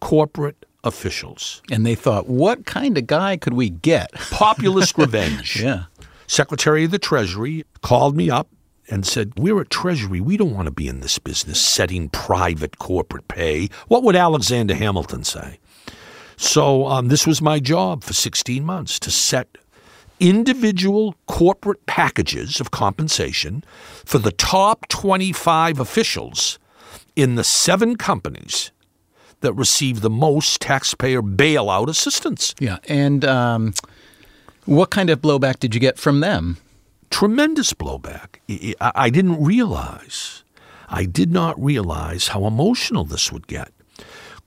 corporate 0.00 0.64
officials. 0.84 1.60
And 1.70 1.84
they 1.84 1.94
thought, 1.94 2.28
what 2.28 2.66
kind 2.66 2.96
of 2.96 3.06
guy 3.06 3.36
could 3.36 3.54
we 3.54 3.70
get? 3.70 4.12
Populist 4.12 4.96
revenge. 4.98 5.60
yeah. 5.60 5.84
Secretary 6.26 6.84
of 6.84 6.90
the 6.90 6.98
Treasury 6.98 7.64
called 7.82 8.16
me 8.16 8.30
up 8.30 8.48
and 8.88 9.06
said, 9.06 9.32
We're 9.36 9.60
at 9.60 9.70
Treasury. 9.70 10.20
We 10.20 10.36
don't 10.36 10.54
want 10.54 10.66
to 10.66 10.72
be 10.72 10.88
in 10.88 11.00
this 11.00 11.18
business 11.18 11.60
setting 11.60 12.08
private 12.08 12.78
corporate 12.78 13.28
pay. 13.28 13.68
What 13.88 14.02
would 14.02 14.16
Alexander 14.16 14.74
Hamilton 14.74 15.24
say? 15.24 15.58
So 16.36 16.86
um, 16.86 17.08
this 17.08 17.26
was 17.26 17.40
my 17.40 17.60
job 17.60 18.02
for 18.02 18.12
16 18.12 18.64
months 18.64 18.98
to 19.00 19.10
set 19.10 19.56
individual 20.20 21.14
corporate 21.26 21.84
packages 21.86 22.60
of 22.60 22.70
compensation 22.70 23.64
for 24.04 24.18
the 24.18 24.32
top 24.32 24.88
25 24.88 25.80
officials 25.80 26.58
in 27.16 27.34
the 27.34 27.44
seven 27.44 27.96
companies 27.96 28.70
that 29.40 29.52
receive 29.52 30.00
the 30.00 30.10
most 30.10 30.60
taxpayer 30.60 31.22
bailout 31.22 31.88
assistance. 31.88 32.54
Yeah. 32.58 32.78
And 32.88 33.24
um, 33.24 33.74
what 34.64 34.90
kind 34.90 35.10
of 35.10 35.20
blowback 35.20 35.60
did 35.60 35.74
you 35.74 35.80
get 35.80 35.98
from 35.98 36.20
them? 36.20 36.56
Tremendous 37.14 37.72
blowback. 37.72 38.40
I 38.80 39.08
didn't 39.08 39.40
realize, 39.40 40.42
I 40.88 41.04
did 41.04 41.30
not 41.30 41.54
realize 41.62 42.26
how 42.26 42.44
emotional 42.44 43.04
this 43.04 43.30
would 43.30 43.46
get. 43.46 43.70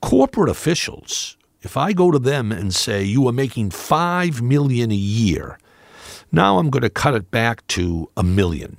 Corporate 0.02 0.50
officials 0.50 1.38
if 1.62 1.78
I 1.78 1.94
go 1.94 2.10
to 2.10 2.18
them 2.18 2.52
and 2.52 2.74
say 2.74 3.02
you 3.02 3.26
are 3.26 3.32
making 3.32 3.70
5 3.70 4.42
million 4.42 4.90
a 4.90 4.94
year, 4.94 5.58
now 6.30 6.58
I'm 6.58 6.68
going 6.68 6.82
to 6.82 6.90
cut 6.90 7.14
it 7.14 7.30
back 7.30 7.66
to 7.68 8.10
a 8.18 8.22
million. 8.22 8.76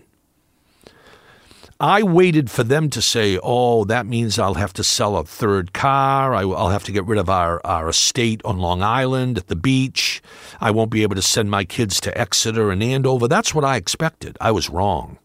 I 1.81 2.03
waited 2.03 2.51
for 2.51 2.65
them 2.65 2.89
to 2.89 3.01
say, 3.01 3.39
oh, 3.41 3.85
that 3.85 4.05
means 4.05 4.37
I'll 4.37 4.55
have 4.55 4.73
to 4.73 4.83
sell 4.83 5.15
a 5.15 5.23
third 5.23 5.71
car. 5.71 6.35
I, 6.35 6.43
will 6.43 6.67
have 6.67 6.83
to 6.83 6.91
get 6.91 7.05
rid 7.05 7.17
of 7.17 7.29
our, 7.29 7.65
our 7.65 7.87
estate 7.87 8.41
on 8.43 8.57
Long 8.57 8.81
Island 8.81 9.37
at 9.37 9.47
the 9.47 9.55
beach. 9.55 10.21
I 10.59 10.71
won't 10.71 10.91
be 10.91 11.03
able 11.03 11.15
to 11.15 11.21
send 11.21 11.49
my 11.49 11.63
kids 11.63 12.01
to 12.01 12.17
Exeter 12.17 12.69
and 12.69 12.83
Andover. 12.83 13.29
That's 13.29 13.55
what 13.55 13.63
I 13.63 13.77
expected. 13.77 14.37
I 14.41 14.51
was 14.51 14.69
wrong. 14.69 15.19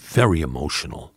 Very 0.00 0.40
emotional. 0.40 1.12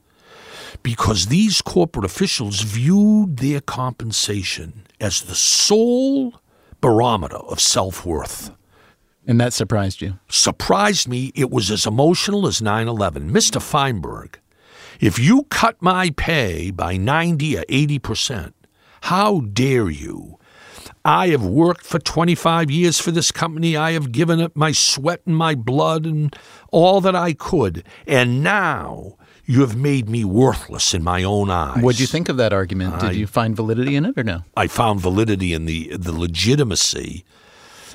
Because 0.84 1.28
these 1.28 1.62
corporate 1.62 2.04
officials 2.04 2.60
viewed 2.60 3.38
their 3.38 3.62
compensation 3.62 4.86
as 5.00 5.22
the 5.22 5.36
sole 5.36 6.42
barometer 6.82 7.38
of 7.38 7.62
self 7.62 8.06
worth. 8.06 8.52
And 9.30 9.40
that 9.40 9.54
surprised 9.54 10.02
you? 10.02 10.18
Surprised 10.28 11.08
me. 11.08 11.32
It 11.36 11.52
was 11.52 11.70
as 11.70 11.86
emotional 11.86 12.48
as 12.48 12.64
9 12.64 12.88
11. 12.88 13.30
Mr. 13.32 13.62
Feinberg, 13.62 14.40
if 15.00 15.20
you 15.20 15.44
cut 15.52 15.80
my 15.84 16.10
pay 16.10 16.72
by 16.72 16.98
90 16.98 17.60
or 17.60 17.62
80%, 17.66 18.54
how 19.02 19.42
dare 19.42 19.88
you? 19.88 20.40
I 21.06 21.28
have 21.28 21.46
worked 21.46 21.86
for 21.86 22.00
25 22.00 22.72
years 22.72 23.00
for 23.00 23.12
this 23.12 23.32
company. 23.32 23.78
I 23.78 23.92
have 23.92 24.12
given 24.12 24.40
it 24.40 24.56
my 24.56 24.72
sweat 24.72 25.22
and 25.28 25.38
my 25.38 25.54
blood 25.54 26.08
and 26.08 26.36
all 26.72 27.00
that 27.02 27.16
I 27.16 27.34
could. 27.34 27.84
And 28.08 28.44
now 28.44 29.16
you 29.46 29.62
have 29.62 29.76
made 29.76 30.10
me 30.10 30.26
worthless 30.26 30.96
in 30.96 31.04
my 31.04 31.22
own 31.24 31.52
eyes. 31.52 31.84
What 31.84 31.98
do 31.98 32.02
you 32.02 32.08
think 32.08 32.30
of 32.30 32.38
that 32.38 32.52
argument? 32.52 33.00
Did 33.00 33.10
I, 33.10 33.12
you 33.12 33.28
find 33.28 33.56
validity 33.56 33.96
in 33.96 34.06
it 34.06 34.18
or 34.18 34.24
no? 34.24 34.42
I 34.58 34.66
found 34.66 35.02
validity 35.02 35.54
in 35.54 35.66
the 35.66 35.96
the 35.96 36.12
legitimacy 36.12 37.26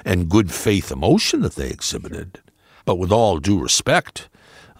and 0.04 0.28
good 0.28 0.52
faith 0.52 0.90
emotion 0.90 1.40
that 1.42 1.54
they 1.54 1.68
exhibited. 1.68 2.40
But 2.84 2.96
with 2.96 3.10
all 3.12 3.38
due 3.38 3.60
respect, 3.60 4.28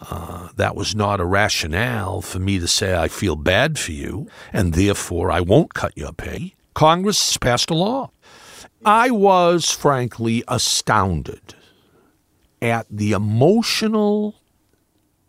uh, 0.09 0.49
that 0.55 0.75
was 0.75 0.95
not 0.95 1.19
a 1.19 1.25
rationale 1.25 2.21
for 2.21 2.39
me 2.39 2.59
to 2.59 2.67
say 2.67 2.95
I 2.95 3.07
feel 3.07 3.35
bad 3.35 3.79
for 3.79 3.91
you 3.91 4.27
and 4.53 4.73
therefore 4.73 5.31
I 5.31 5.41
won't 5.41 5.73
cut 5.73 5.97
your 5.97 6.13
pay. 6.13 6.53
Congress 6.73 7.37
passed 7.37 7.69
a 7.69 7.73
law. 7.73 8.11
I 8.83 9.09
was 9.09 9.71
frankly 9.71 10.43
astounded 10.47 11.55
at 12.61 12.85
the 12.89 13.13
emotional 13.13 14.35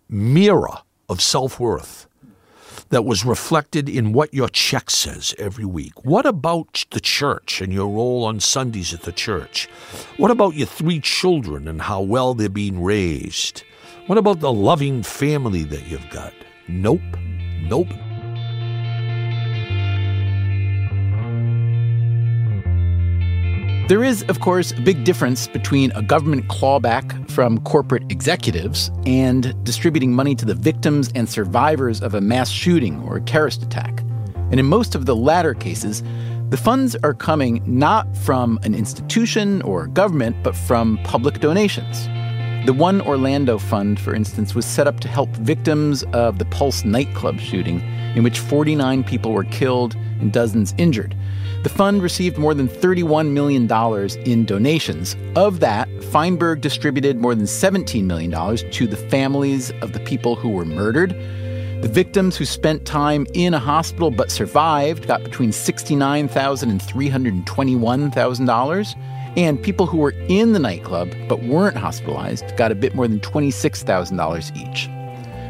mirror 0.09 0.79
of 1.09 1.21
self 1.23 1.59
worth 1.59 2.06
that 2.97 3.03
was 3.03 3.27
reflected 3.27 3.91
in 3.91 4.15
what 4.15 4.33
your 4.33 4.49
check 4.49 4.89
says 4.89 5.35
every 5.39 5.67
week? 5.67 6.03
What 6.03 6.25
about 6.25 6.87
the 6.93 6.99
church 6.99 7.61
and 7.61 7.71
your 7.71 7.89
role 7.89 8.25
on 8.25 8.41
Sundays 8.41 8.95
at 8.95 9.03
the 9.03 9.13
church? 9.13 9.67
What 10.17 10.31
about 10.31 10.55
your 10.55 10.67
three 10.67 11.01
children 11.01 11.69
and 11.69 11.83
how 11.83 12.01
well 12.01 12.33
they're 12.33 12.49
being 12.49 12.83
raised? 12.83 13.65
What 14.07 14.17
about 14.17 14.41
the 14.41 14.51
loving 14.51 15.03
family 15.03 15.63
that 15.65 15.87
you've 15.89 16.09
got? 16.09 16.33
Nope. 16.69 17.03
Nope. 17.65 17.89
There 23.89 24.03
is, 24.03 24.25
of 24.25 24.41
course, 24.41 24.73
a 24.73 24.81
big 24.81 25.05
difference 25.05 25.47
between 25.47 25.93
a 25.93 26.03
government 26.03 26.49
clawback 26.49 27.31
from 27.31 27.61
corporate 27.61 28.03
executives 28.11 28.91
and 29.07 29.55
distributing 29.63 30.13
money 30.13 30.35
to 30.35 30.45
the 30.45 30.57
victims 30.57 31.13
and 31.15 31.29
survivors 31.29 32.03
of 32.03 32.13
a 32.13 32.21
mass 32.21 32.51
shooting 32.51 33.01
or 33.03 33.19
a 33.19 33.21
terrorist 33.21 33.63
attack. 33.63 34.01
And 34.51 34.59
in 34.59 34.67
most 34.67 34.97
of 34.97 35.07
the 35.07 35.15
latter 35.15 35.55
cases, 35.55 36.03
the 36.51 36.57
funds 36.57 36.97
are 37.05 37.15
coming 37.15 37.63
not 37.65 38.17
from 38.17 38.59
an 38.65 38.75
institution 38.75 39.63
or 39.63 39.87
government, 39.87 40.35
but 40.43 40.57
from 40.57 40.99
public 41.05 41.39
donations. 41.39 42.07
The 42.67 42.75
One 42.77 43.01
Orlando 43.03 43.57
Fund, 43.57 44.01
for 44.01 44.17
instance, 44.17 44.53
was 44.53 44.67
set 44.67 44.89
up 44.89 44.99
to 44.99 45.07
help 45.07 45.29
victims 45.37 46.03
of 46.13 46.41
the 46.41 46.45
Pulse 46.47 46.85
nightclub 46.85 47.39
shooting, 47.39 47.83
in 48.17 48.25
which 48.25 48.41
49 48.41 49.05
people 49.05 49.33
were 49.33 49.45
killed 49.45 49.95
and 50.21 50.33
dozens 50.33 50.75
injured. 50.77 51.15
The 51.67 51.75
fund 51.75 52.01
received 52.01 52.39
more 52.39 52.55
than 52.55 52.69
$31 52.69 53.33
million 53.33 53.69
in 54.25 54.45
donations. 54.45 55.17
Of 55.35 55.59
that, 55.59 55.89
Feinberg 56.13 56.61
distributed 56.61 57.17
more 57.17 57.35
than 57.35 57.47
$17 57.47 58.05
million 58.05 58.31
to 58.31 58.87
the 58.87 58.97
families 58.97 59.73
of 59.83 59.93
the 59.93 59.99
people 59.99 60.37
who 60.37 60.51
were 60.51 60.65
murdered. 60.65 61.11
The 61.83 61.91
victims 61.91 62.37
who 62.37 62.45
spent 62.45 62.87
time 62.87 63.27
in 63.35 63.53
a 63.53 63.59
hospital 63.59 64.13
but 64.13 64.31
survived 64.31 65.09
got 65.09 65.25
between 65.25 65.51
$69,000 65.51 66.63
and 66.63 66.81
$321,000. 66.81 68.95
And 69.37 69.61
people 69.61 69.87
who 69.87 69.99
were 69.99 70.15
in 70.29 70.53
the 70.53 70.61
nightclub 70.61 71.13
but 71.29 71.43
weren't 71.43 71.77
hospitalized 71.77 72.57
got 72.57 72.71
a 72.71 72.77
bit 72.77 72.95
more 72.95 73.09
than 73.09 73.19
$26,000 73.19 74.57
each. 74.57 74.89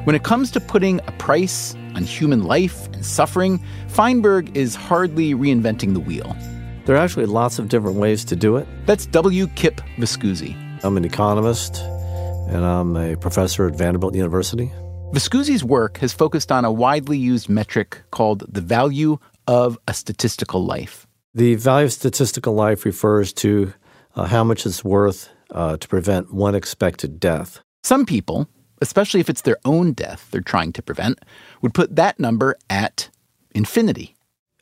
When 0.06 0.16
it 0.16 0.22
comes 0.22 0.50
to 0.52 0.60
putting 0.60 1.00
a 1.00 1.12
price 1.18 1.76
on 1.96 2.04
human 2.04 2.44
life 2.44 2.86
and 2.92 3.04
suffering, 3.04 3.58
Feinberg 3.88 4.54
is 4.56 4.74
hardly 4.74 5.34
reinventing 5.34 5.94
the 5.94 6.00
wheel. 6.00 6.36
There 6.84 6.94
are 6.94 6.98
actually 6.98 7.26
lots 7.26 7.58
of 7.58 7.68
different 7.68 7.96
ways 7.96 8.24
to 8.26 8.36
do 8.36 8.56
it. 8.56 8.68
That's 8.84 9.06
W. 9.06 9.48
Kip 9.48 9.80
Viscusi. 9.96 10.54
I'm 10.84 10.96
an 10.96 11.04
economist 11.04 11.78
and 12.48 12.64
I'm 12.64 12.96
a 12.96 13.16
professor 13.16 13.66
at 13.66 13.74
Vanderbilt 13.74 14.14
University. 14.14 14.70
Viscusi's 15.12 15.64
work 15.64 15.98
has 15.98 16.12
focused 16.12 16.52
on 16.52 16.64
a 16.64 16.70
widely 16.70 17.18
used 17.18 17.48
metric 17.48 18.02
called 18.10 18.44
the 18.46 18.60
value 18.60 19.18
of 19.46 19.78
a 19.88 19.94
statistical 19.94 20.64
life. 20.64 21.06
The 21.34 21.54
value 21.54 21.86
of 21.86 21.92
statistical 21.92 22.54
life 22.54 22.84
refers 22.84 23.32
to 23.34 23.72
uh, 24.14 24.26
how 24.26 24.44
much 24.44 24.66
it's 24.66 24.84
worth 24.84 25.30
uh, 25.50 25.76
to 25.78 25.88
prevent 25.88 26.32
one 26.32 26.54
expected 26.54 27.18
death. 27.18 27.60
Some 27.82 28.04
people, 28.04 28.48
especially 28.80 29.20
if 29.20 29.28
it's 29.28 29.42
their 29.42 29.58
own 29.64 29.92
death 29.92 30.28
they're 30.30 30.40
trying 30.40 30.72
to 30.72 30.82
prevent, 30.82 31.18
would 31.62 31.74
put 31.74 31.96
that 31.96 32.18
number 32.20 32.56
at 32.68 33.10
infinity. 33.52 34.14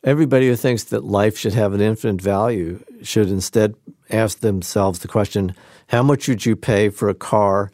Everybody 0.03 0.49
who 0.49 0.57
thinks 0.57 0.85
that 0.85 1.05
life 1.05 1.39
should 1.39 1.55
have 1.55 1.73
an 1.73 1.81
infinite 1.81 2.21
value 2.21 2.85
should 3.03 3.29
instead 3.29 3.75
ask 4.11 4.41
themselves 4.41 4.99
the 4.99 5.09
question 5.09 5.55
how 5.89 6.03
much 6.03 6.29
would 6.29 6.45
you 6.45 6.57
pay 6.57 6.89
for 6.89 7.09
a 7.09 7.15
car 7.15 7.71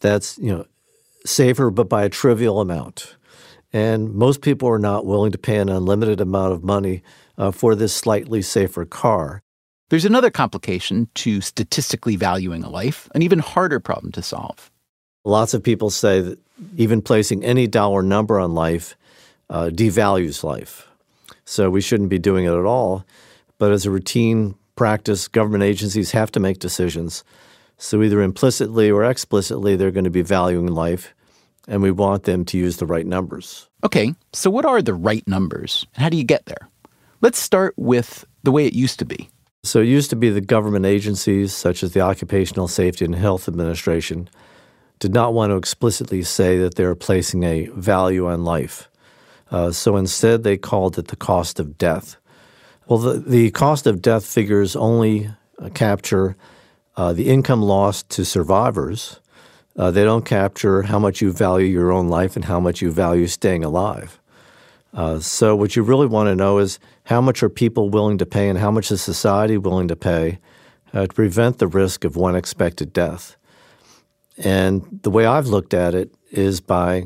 that's, 0.00 0.38
you 0.38 0.52
know, 0.52 0.66
safer 1.26 1.70
but 1.70 1.88
by 1.88 2.04
a 2.04 2.08
trivial 2.08 2.60
amount? 2.60 3.16
And 3.72 4.14
most 4.14 4.40
people 4.40 4.68
are 4.68 4.78
not 4.78 5.04
willing 5.04 5.32
to 5.32 5.38
pay 5.38 5.58
an 5.58 5.68
unlimited 5.68 6.20
amount 6.20 6.52
of 6.52 6.62
money 6.62 7.02
uh, 7.36 7.50
for 7.50 7.74
this 7.74 7.92
slightly 7.92 8.40
safer 8.40 8.84
car. 8.84 9.42
There's 9.90 10.04
another 10.04 10.30
complication 10.30 11.08
to 11.16 11.40
statistically 11.40 12.16
valuing 12.16 12.64
a 12.64 12.70
life, 12.70 13.08
an 13.14 13.22
even 13.22 13.40
harder 13.40 13.80
problem 13.80 14.12
to 14.12 14.22
solve. 14.22 14.70
Lots 15.24 15.54
of 15.54 15.62
people 15.62 15.90
say 15.90 16.20
that 16.20 16.38
even 16.76 17.02
placing 17.02 17.44
any 17.44 17.66
dollar 17.66 18.02
number 18.02 18.38
on 18.38 18.54
life 18.54 18.96
uh, 19.50 19.70
devalues 19.72 20.44
life. 20.44 20.88
So 21.44 21.70
we 21.70 21.80
shouldn't 21.80 22.10
be 22.10 22.18
doing 22.18 22.44
it 22.44 22.52
at 22.52 22.64
all. 22.64 23.04
But 23.58 23.72
as 23.72 23.86
a 23.86 23.90
routine 23.90 24.54
practice, 24.76 25.28
government 25.28 25.64
agencies 25.64 26.10
have 26.12 26.30
to 26.32 26.40
make 26.40 26.58
decisions. 26.58 27.24
So 27.78 28.02
either 28.02 28.22
implicitly 28.22 28.90
or 28.90 29.04
explicitly, 29.04 29.76
they're 29.76 29.90
going 29.90 30.04
to 30.04 30.10
be 30.10 30.22
valuing 30.22 30.66
life, 30.66 31.14
and 31.66 31.82
we 31.82 31.90
want 31.90 32.24
them 32.24 32.44
to 32.46 32.58
use 32.58 32.76
the 32.76 32.86
right 32.86 33.06
numbers. 33.06 33.68
Okay, 33.82 34.14
so 34.32 34.50
what 34.50 34.64
are 34.64 34.80
the 34.80 34.94
right 34.94 35.26
numbers, 35.26 35.86
and 35.94 36.02
how 36.02 36.08
do 36.08 36.16
you 36.16 36.24
get 36.24 36.46
there? 36.46 36.68
Let's 37.20 37.38
start 37.38 37.74
with 37.76 38.24
the 38.42 38.52
way 38.52 38.66
it 38.66 38.74
used 38.74 38.98
to 39.00 39.04
be. 39.04 39.28
So 39.62 39.80
it 39.80 39.86
used 39.86 40.10
to 40.10 40.16
be 40.16 40.30
the 40.30 40.40
government 40.40 40.86
agencies, 40.86 41.54
such 41.54 41.82
as 41.82 41.92
the 41.92 42.00
Occupational 42.00 42.68
Safety 42.68 43.04
and 43.04 43.14
Health 43.14 43.48
Administration, 43.48 44.28
did 44.98 45.12
not 45.12 45.34
want 45.34 45.50
to 45.50 45.56
explicitly 45.56 46.22
say 46.22 46.58
that 46.58 46.76
they 46.76 46.84
were 46.84 46.94
placing 46.94 47.42
a 47.42 47.66
value 47.66 48.26
on 48.26 48.44
life. 48.44 48.88
Uh, 49.50 49.70
so 49.70 49.96
instead, 49.96 50.42
they 50.42 50.56
called 50.56 50.98
it 50.98 51.08
the 51.08 51.16
cost 51.16 51.60
of 51.60 51.76
death. 51.78 52.16
Well, 52.86 52.98
the, 52.98 53.18
the 53.18 53.50
cost 53.50 53.86
of 53.86 54.02
death 54.02 54.24
figures 54.24 54.76
only 54.76 55.30
uh, 55.58 55.68
capture 55.70 56.36
uh, 56.96 57.12
the 57.12 57.28
income 57.28 57.62
lost 57.62 58.08
to 58.10 58.24
survivors. 58.24 59.20
Uh, 59.76 59.90
they 59.90 60.04
don't 60.04 60.24
capture 60.24 60.82
how 60.82 60.98
much 60.98 61.20
you 61.20 61.32
value 61.32 61.66
your 61.66 61.92
own 61.92 62.08
life 62.08 62.36
and 62.36 62.44
how 62.44 62.60
much 62.60 62.80
you 62.80 62.90
value 62.90 63.26
staying 63.26 63.64
alive. 63.64 64.20
Uh, 64.92 65.18
so, 65.18 65.56
what 65.56 65.74
you 65.74 65.82
really 65.82 66.06
want 66.06 66.28
to 66.28 66.36
know 66.36 66.58
is 66.58 66.78
how 67.04 67.20
much 67.20 67.42
are 67.42 67.48
people 67.48 67.90
willing 67.90 68.16
to 68.18 68.26
pay 68.26 68.48
and 68.48 68.60
how 68.60 68.70
much 68.70 68.92
is 68.92 69.02
society 69.02 69.58
willing 69.58 69.88
to 69.88 69.96
pay 69.96 70.38
uh, 70.92 71.06
to 71.06 71.12
prevent 71.12 71.58
the 71.58 71.66
risk 71.66 72.04
of 72.04 72.14
one 72.14 72.36
expected 72.36 72.92
death. 72.92 73.36
And 74.38 75.00
the 75.02 75.10
way 75.10 75.26
I've 75.26 75.46
looked 75.46 75.74
at 75.74 75.94
it 75.94 76.12
is 76.30 76.60
by 76.60 77.04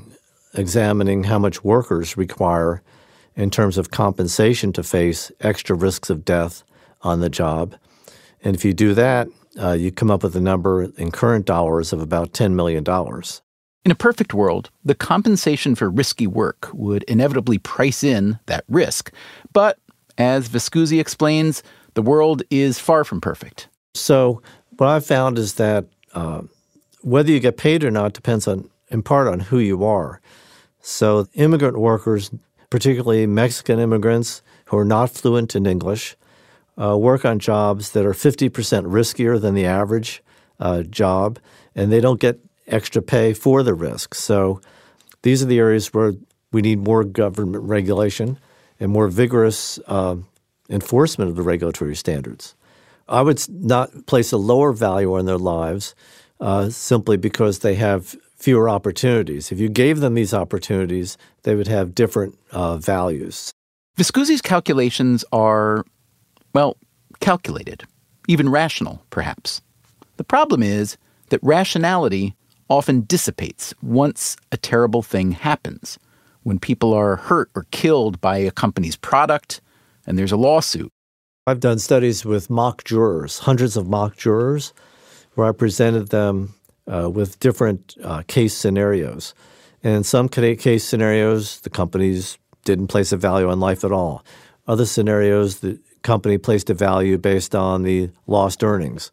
examining 0.54 1.24
how 1.24 1.38
much 1.38 1.62
workers 1.62 2.16
require 2.16 2.82
in 3.36 3.50
terms 3.50 3.78
of 3.78 3.90
compensation 3.90 4.72
to 4.72 4.82
face 4.82 5.30
extra 5.40 5.76
risks 5.76 6.10
of 6.10 6.24
death 6.24 6.64
on 7.02 7.20
the 7.20 7.30
job. 7.30 7.76
And 8.42 8.56
if 8.56 8.64
you 8.64 8.72
do 8.72 8.94
that, 8.94 9.28
uh, 9.60 9.72
you 9.72 9.90
come 9.90 10.10
up 10.10 10.22
with 10.22 10.36
a 10.36 10.40
number 10.40 10.84
in 10.84 11.10
current 11.10 11.44
dollars 11.44 11.92
of 11.92 12.00
about 12.00 12.32
$10 12.32 12.52
million. 12.52 12.84
In 13.84 13.92
a 13.92 13.94
perfect 13.94 14.34
world, 14.34 14.70
the 14.84 14.94
compensation 14.94 15.74
for 15.74 15.88
risky 15.88 16.26
work 16.26 16.68
would 16.72 17.04
inevitably 17.04 17.58
price 17.58 18.02
in 18.02 18.38
that 18.46 18.64
risk. 18.68 19.12
But 19.52 19.78
as 20.18 20.48
Viscusi 20.48 21.00
explains, 21.00 21.62
the 21.94 22.02
world 22.02 22.42
is 22.50 22.78
far 22.78 23.04
from 23.04 23.20
perfect. 23.20 23.68
So, 23.94 24.42
what 24.76 24.88
I've 24.88 25.06
found 25.06 25.38
is 25.38 25.54
that 25.54 25.86
uh, 26.12 26.42
whether 27.02 27.30
you 27.30 27.40
get 27.40 27.56
paid 27.56 27.84
or 27.84 27.90
not 27.90 28.12
depends 28.12 28.48
on, 28.48 28.70
in 28.88 29.02
part, 29.02 29.28
on 29.28 29.40
who 29.40 29.58
you 29.58 29.84
are. 29.84 30.20
So, 30.80 31.26
immigrant 31.34 31.78
workers, 31.78 32.30
particularly 32.70 33.26
Mexican 33.26 33.78
immigrants 33.78 34.42
who 34.66 34.78
are 34.78 34.84
not 34.84 35.10
fluent 35.10 35.54
in 35.54 35.66
English, 35.66 36.16
uh, 36.80 36.96
work 36.96 37.24
on 37.24 37.38
jobs 37.38 37.92
that 37.92 38.06
are 38.06 38.12
50% 38.12 38.50
riskier 38.86 39.40
than 39.40 39.54
the 39.54 39.66
average 39.66 40.22
uh, 40.60 40.82
job, 40.82 41.38
and 41.74 41.90
they 41.92 42.00
don't 42.00 42.20
get 42.20 42.38
extra 42.66 43.02
pay 43.02 43.32
for 43.32 43.62
the 43.62 43.74
risk. 43.74 44.14
So, 44.14 44.60
these 45.22 45.42
are 45.42 45.46
the 45.46 45.58
areas 45.58 45.92
where 45.92 46.12
we 46.52 46.62
need 46.62 46.78
more 46.78 47.04
government 47.04 47.64
regulation 47.64 48.38
and 48.80 48.92
more 48.92 49.08
vigorous 49.08 49.78
uh, 49.86 50.16
enforcement 50.70 51.30
of 51.30 51.36
the 51.36 51.42
regulatory 51.42 51.96
standards. 51.96 52.54
I 53.08 53.22
would 53.22 53.42
not 53.48 54.06
place 54.06 54.32
a 54.32 54.36
lower 54.36 54.72
value 54.72 55.14
on 55.14 55.24
their 55.24 55.38
lives 55.38 55.94
uh, 56.40 56.70
simply 56.70 57.16
because 57.16 57.60
they 57.60 57.74
have 57.74 58.16
fewer 58.36 58.68
opportunities. 58.68 59.50
If 59.50 59.58
you 59.58 59.68
gave 59.68 60.00
them 60.00 60.14
these 60.14 60.32
opportunities, 60.32 61.18
they 61.42 61.54
would 61.54 61.66
have 61.66 61.94
different 61.94 62.38
uh, 62.52 62.76
values. 62.76 63.52
Viscusi's 63.96 64.40
calculations 64.40 65.24
are, 65.32 65.84
well, 66.54 66.76
calculated, 67.20 67.82
even 68.28 68.48
rational, 68.48 69.02
perhaps. 69.10 69.60
The 70.16 70.24
problem 70.24 70.62
is 70.62 70.96
that 71.30 71.40
rationality 71.42 72.36
often 72.70 73.04
dissipates 73.06 73.74
once 73.82 74.36
a 74.52 74.56
terrible 74.56 75.02
thing 75.02 75.32
happens, 75.32 75.98
when 76.42 76.58
people 76.58 76.94
are 76.94 77.16
hurt 77.16 77.50
or 77.54 77.66
killed 77.70 78.20
by 78.20 78.38
a 78.38 78.50
company's 78.50 78.96
product 78.96 79.60
and 80.06 80.18
there's 80.18 80.32
a 80.32 80.36
lawsuit. 80.36 80.90
I've 81.46 81.60
done 81.60 81.78
studies 81.78 82.24
with 82.24 82.50
mock 82.50 82.84
jurors, 82.84 83.40
hundreds 83.40 83.76
of 83.76 83.88
mock 83.88 84.16
jurors, 84.16 84.72
where 85.38 85.46
I 85.46 85.52
presented 85.52 86.08
them 86.08 86.52
uh, 86.92 87.08
with 87.08 87.38
different 87.38 87.94
uh, 88.02 88.24
case 88.26 88.54
scenarios. 88.54 89.34
And 89.84 89.94
in 89.94 90.02
some 90.02 90.28
case 90.28 90.82
scenarios, 90.82 91.60
the 91.60 91.70
companies 91.70 92.38
didn't 92.64 92.88
place 92.88 93.12
a 93.12 93.16
value 93.16 93.48
on 93.48 93.60
life 93.60 93.84
at 93.84 93.92
all. 93.92 94.24
Other 94.66 94.84
scenarios, 94.84 95.60
the 95.60 95.78
company 96.02 96.38
placed 96.38 96.70
a 96.70 96.74
value 96.74 97.18
based 97.18 97.54
on 97.54 97.84
the 97.84 98.10
lost 98.26 98.64
earnings. 98.64 99.12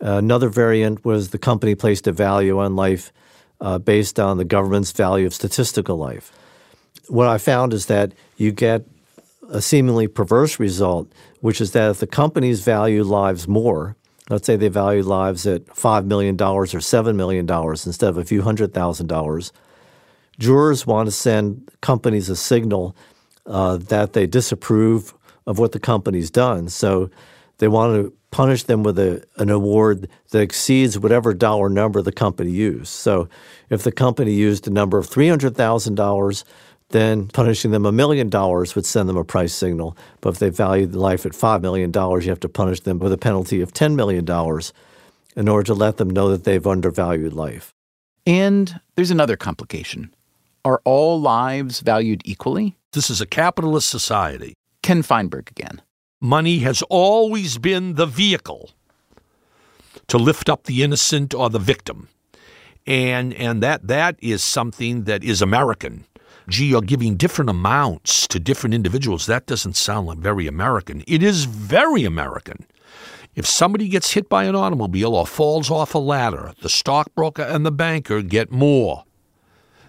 Another 0.00 0.48
variant 0.48 1.04
was 1.04 1.30
the 1.30 1.38
company 1.38 1.74
placed 1.74 2.06
a 2.06 2.12
value 2.12 2.60
on 2.60 2.76
life 2.76 3.12
uh, 3.60 3.80
based 3.80 4.20
on 4.20 4.38
the 4.38 4.44
government's 4.44 4.92
value 4.92 5.26
of 5.26 5.34
statistical 5.34 5.96
life. 5.96 6.30
What 7.08 7.26
I 7.26 7.38
found 7.38 7.72
is 7.72 7.86
that 7.86 8.12
you 8.36 8.52
get 8.52 8.84
a 9.48 9.60
seemingly 9.60 10.06
perverse 10.06 10.60
result, 10.60 11.10
which 11.40 11.60
is 11.60 11.72
that 11.72 11.90
if 11.90 11.98
the 11.98 12.06
companies 12.06 12.60
value 12.60 13.02
lives 13.02 13.48
more, 13.48 13.96
let's 14.30 14.46
say 14.46 14.56
they 14.56 14.68
value 14.68 15.02
lives 15.02 15.46
at 15.46 15.66
$5 15.66 16.06
million 16.06 16.40
or 16.40 16.64
$7 16.64 17.14
million 17.16 17.50
instead 17.50 18.08
of 18.08 18.16
a 18.16 18.24
few 18.24 18.42
hundred 18.42 18.72
thousand 18.72 19.08
dollars, 19.08 19.52
jurors 20.38 20.86
want 20.86 21.08
to 21.08 21.10
send 21.10 21.68
companies 21.80 22.30
a 22.30 22.36
signal 22.36 22.96
uh, 23.46 23.76
that 23.76 24.12
they 24.12 24.26
disapprove 24.26 25.12
of 25.46 25.58
what 25.58 25.72
the 25.72 25.80
company's 25.80 26.30
done. 26.30 26.68
So 26.68 27.10
they 27.58 27.68
want 27.68 27.94
to 27.94 28.12
punish 28.30 28.62
them 28.62 28.84
with 28.84 28.98
a, 28.98 29.24
an 29.36 29.50
award 29.50 30.08
that 30.30 30.40
exceeds 30.40 30.98
whatever 30.98 31.34
dollar 31.34 31.68
number 31.68 32.00
the 32.00 32.12
company 32.12 32.50
used. 32.50 32.88
So 32.88 33.28
if 33.68 33.82
the 33.82 33.92
company 33.92 34.32
used 34.32 34.68
a 34.68 34.70
number 34.70 34.98
of 34.98 35.10
$300,000, 35.10 36.44
then 36.90 37.28
punishing 37.28 37.70
them 37.70 37.86
a 37.86 37.92
million 37.92 38.28
dollars 38.28 38.74
would 38.74 38.86
send 38.86 39.08
them 39.08 39.16
a 39.16 39.24
price 39.24 39.54
signal. 39.54 39.96
But 40.20 40.30
if 40.30 40.38
they 40.38 40.50
valued 40.50 40.94
life 40.94 41.24
at 41.24 41.32
$5 41.32 41.62
million, 41.62 41.92
you 41.92 42.28
have 42.28 42.40
to 42.40 42.48
punish 42.48 42.80
them 42.80 42.98
with 42.98 43.12
a 43.12 43.18
penalty 43.18 43.60
of 43.60 43.72
$10 43.72 43.94
million. 43.94 44.24
in 45.36 45.48
order 45.48 45.64
to 45.64 45.74
let 45.74 45.96
them 45.96 46.10
know 46.10 46.28
that 46.30 46.44
they've 46.44 46.66
undervalued 46.66 47.32
life. 47.32 47.72
And 48.26 48.80
there's 48.96 49.10
another 49.10 49.36
complication. 49.36 50.14
Are 50.64 50.82
all 50.84 51.20
lives 51.20 51.80
valued 51.80 52.22
equally? 52.24 52.76
This 52.92 53.08
is 53.08 53.20
a 53.20 53.26
capitalist 53.26 53.88
society. 53.88 54.54
Ken 54.82 55.02
Feinberg 55.02 55.50
again. 55.50 55.80
Money 56.20 56.58
has 56.58 56.82
always 56.90 57.56
been 57.56 57.94
the 57.94 58.06
vehicle 58.06 58.70
to 60.08 60.18
lift 60.18 60.48
up 60.48 60.64
the 60.64 60.82
innocent 60.82 61.32
or 61.32 61.48
the 61.48 61.58
victim. 61.58 62.08
And 62.86 63.32
and 63.34 63.62
that 63.62 63.86
that 63.86 64.16
is 64.20 64.42
something 64.42 65.04
that 65.04 65.22
is 65.22 65.40
American. 65.40 66.04
Gee, 66.50 66.66
you're 66.66 66.80
giving 66.80 67.14
different 67.14 67.48
amounts 67.48 68.26
to 68.26 68.40
different 68.40 68.74
individuals. 68.74 69.26
That 69.26 69.46
doesn't 69.46 69.76
sound 69.76 70.08
like 70.08 70.18
very 70.18 70.48
American. 70.48 71.04
It 71.06 71.22
is 71.22 71.44
very 71.44 72.04
American. 72.04 72.66
If 73.36 73.46
somebody 73.46 73.86
gets 73.86 74.14
hit 74.14 74.28
by 74.28 74.44
an 74.44 74.56
automobile 74.56 75.14
or 75.14 75.28
falls 75.28 75.70
off 75.70 75.94
a 75.94 75.98
ladder, 75.98 76.52
the 76.60 76.68
stockbroker 76.68 77.42
and 77.42 77.64
the 77.64 77.70
banker 77.70 78.20
get 78.20 78.50
more 78.50 79.04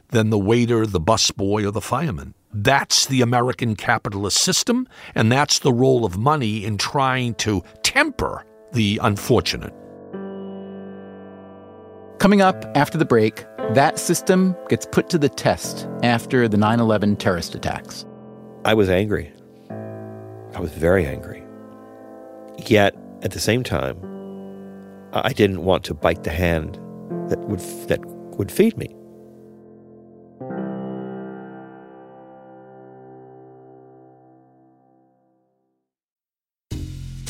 than 0.09 0.29
the 0.29 0.37
waiter, 0.37 0.85
the 0.85 1.01
busboy, 1.01 1.65
or 1.65 1.71
the 1.71 1.81
fireman. 1.81 2.35
That's 2.53 3.07
the 3.07 3.21
American 3.21 3.75
capitalist 3.75 4.37
system, 4.37 4.87
and 5.15 5.31
that's 5.31 5.57
the 5.57 5.73
role 5.73 6.05
of 6.05 6.19
money 6.19 6.63
in 6.63 6.77
trying 6.77 7.33
to 7.35 7.63
temper 7.81 8.45
the 8.71 8.99
unfortunate. 9.01 9.73
Coming 12.19 12.43
up 12.43 12.65
after 12.75 12.99
the 12.99 13.05
break, 13.05 13.45
that 13.75 13.97
system 13.97 14.55
gets 14.67 14.85
put 14.85 15.09
to 15.09 15.17
the 15.17 15.29
test 15.29 15.87
after 16.03 16.47
the 16.47 16.57
9 16.57 16.79
11 16.79 17.15
terrorist 17.15 17.55
attacks. 17.55 18.05
I 18.65 18.73
was 18.73 18.89
angry. 18.89 19.31
I 19.69 20.59
was 20.59 20.71
very 20.71 21.05
angry. 21.05 21.41
Yet, 22.67 22.95
at 23.21 23.31
the 23.31 23.39
same 23.39 23.63
time, 23.63 23.97
I 25.13 25.31
didn't 25.31 25.63
want 25.63 25.85
to 25.85 25.93
bite 25.93 26.23
the 26.23 26.31
hand 26.31 26.75
that 27.29 27.39
would, 27.39 27.59
that 27.87 28.05
would 28.37 28.51
feed 28.51 28.77
me. 28.77 28.93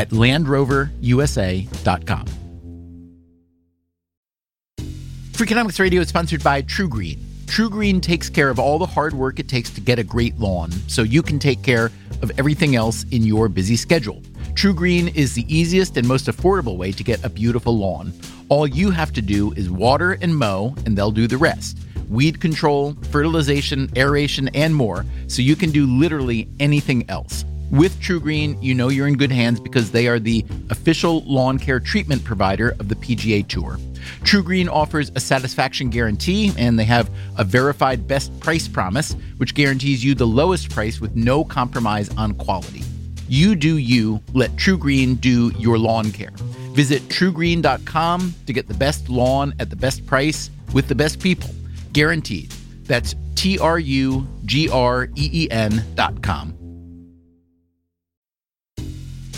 at 0.00 0.10
LandRoverUSA.com. 0.10 2.26
Freakonomics 5.32 5.78
Radio 5.78 6.00
is 6.00 6.08
sponsored 6.08 6.42
by 6.42 6.62
TruGreen. 6.62 7.18
TruGreen 7.44 8.00
takes 8.00 8.30
care 8.30 8.48
of 8.48 8.58
all 8.58 8.78
the 8.78 8.86
hard 8.86 9.12
work 9.12 9.38
it 9.38 9.48
takes 9.48 9.68
to 9.70 9.82
get 9.82 9.98
a 9.98 10.04
great 10.04 10.38
lawn 10.38 10.70
so 10.86 11.02
you 11.02 11.22
can 11.22 11.38
take 11.38 11.62
care 11.62 11.90
of 12.22 12.32
everything 12.38 12.76
else 12.76 13.04
in 13.10 13.24
your 13.24 13.50
busy 13.50 13.76
schedule. 13.76 14.22
TruGreen 14.54 15.14
is 15.14 15.34
the 15.34 15.44
easiest 15.54 15.98
and 15.98 16.08
most 16.08 16.28
affordable 16.28 16.78
way 16.78 16.92
to 16.92 17.04
get 17.04 17.22
a 17.22 17.28
beautiful 17.28 17.76
lawn. 17.76 18.14
All 18.48 18.66
you 18.66 18.90
have 18.90 19.12
to 19.12 19.20
do 19.20 19.52
is 19.52 19.68
water 19.68 20.12
and 20.22 20.34
mow, 20.34 20.74
and 20.86 20.96
they'll 20.96 21.10
do 21.10 21.26
the 21.26 21.36
rest. 21.36 21.76
Weed 22.08 22.40
control, 22.40 22.94
fertilization, 23.10 23.90
aeration, 23.96 24.48
and 24.54 24.74
more, 24.74 25.04
so 25.26 25.42
you 25.42 25.56
can 25.56 25.70
do 25.70 25.84
literally 25.86 26.48
anything 26.58 27.04
else. 27.10 27.44
With 27.70 28.00
TruGreen, 28.00 28.60
you 28.60 28.74
know 28.74 28.88
you're 28.88 29.06
in 29.06 29.16
good 29.16 29.30
hands 29.30 29.60
because 29.60 29.92
they 29.92 30.08
are 30.08 30.18
the 30.18 30.44
official 30.70 31.22
lawn 31.22 31.56
care 31.56 31.78
treatment 31.78 32.24
provider 32.24 32.70
of 32.80 32.88
the 32.88 32.96
PGA 32.96 33.46
Tour. 33.46 33.78
TruGreen 34.22 34.68
offers 34.68 35.12
a 35.14 35.20
satisfaction 35.20 35.88
guarantee, 35.88 36.52
and 36.58 36.76
they 36.76 36.84
have 36.84 37.08
a 37.38 37.44
verified 37.44 38.08
best 38.08 38.38
price 38.40 38.66
promise, 38.66 39.14
which 39.36 39.54
guarantees 39.54 40.02
you 40.04 40.16
the 40.16 40.26
lowest 40.26 40.70
price 40.70 41.00
with 41.00 41.14
no 41.14 41.44
compromise 41.44 42.08
on 42.16 42.34
quality. 42.34 42.82
You 43.28 43.54
do 43.54 43.76
you, 43.76 44.20
let 44.34 44.50
TruGreen 44.56 45.20
do 45.20 45.52
your 45.56 45.78
lawn 45.78 46.10
care. 46.10 46.32
Visit 46.72 47.02
trugreen.com 47.02 48.34
to 48.46 48.52
get 48.52 48.66
the 48.66 48.74
best 48.74 49.08
lawn 49.08 49.54
at 49.60 49.70
the 49.70 49.76
best 49.76 50.04
price 50.06 50.50
with 50.72 50.88
the 50.88 50.96
best 50.96 51.20
people. 51.20 51.50
Guaranteed. 51.92 52.50
That's 52.82 53.14
T 53.36 53.60
R 53.60 53.78
U 53.78 54.26
G 54.44 54.68
R 54.68 55.04
E 55.14 55.30
E 55.32 55.50
N.com. 55.52 56.59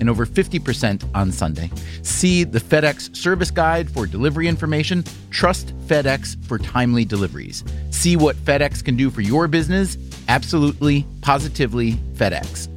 and 0.00 0.10
over 0.10 0.26
50% 0.26 1.08
on 1.14 1.30
Sunday. 1.30 1.70
See 2.02 2.44
the 2.44 2.58
FedEx 2.58 3.14
service 3.14 3.50
guide 3.50 3.90
for 3.90 4.06
delivery 4.06 4.48
information. 4.48 5.04
Trust 5.30 5.76
FedEx 5.86 6.42
for 6.46 6.58
timely 6.58 7.04
deliveries. 7.04 7.62
See 7.90 8.16
what 8.16 8.36
FedEx 8.36 8.84
can 8.84 8.96
do 8.96 9.10
for 9.10 9.20
your 9.20 9.46
business. 9.46 9.96
Absolutely, 10.28 11.06
positively 11.22 11.92
FedEx. 12.14 12.68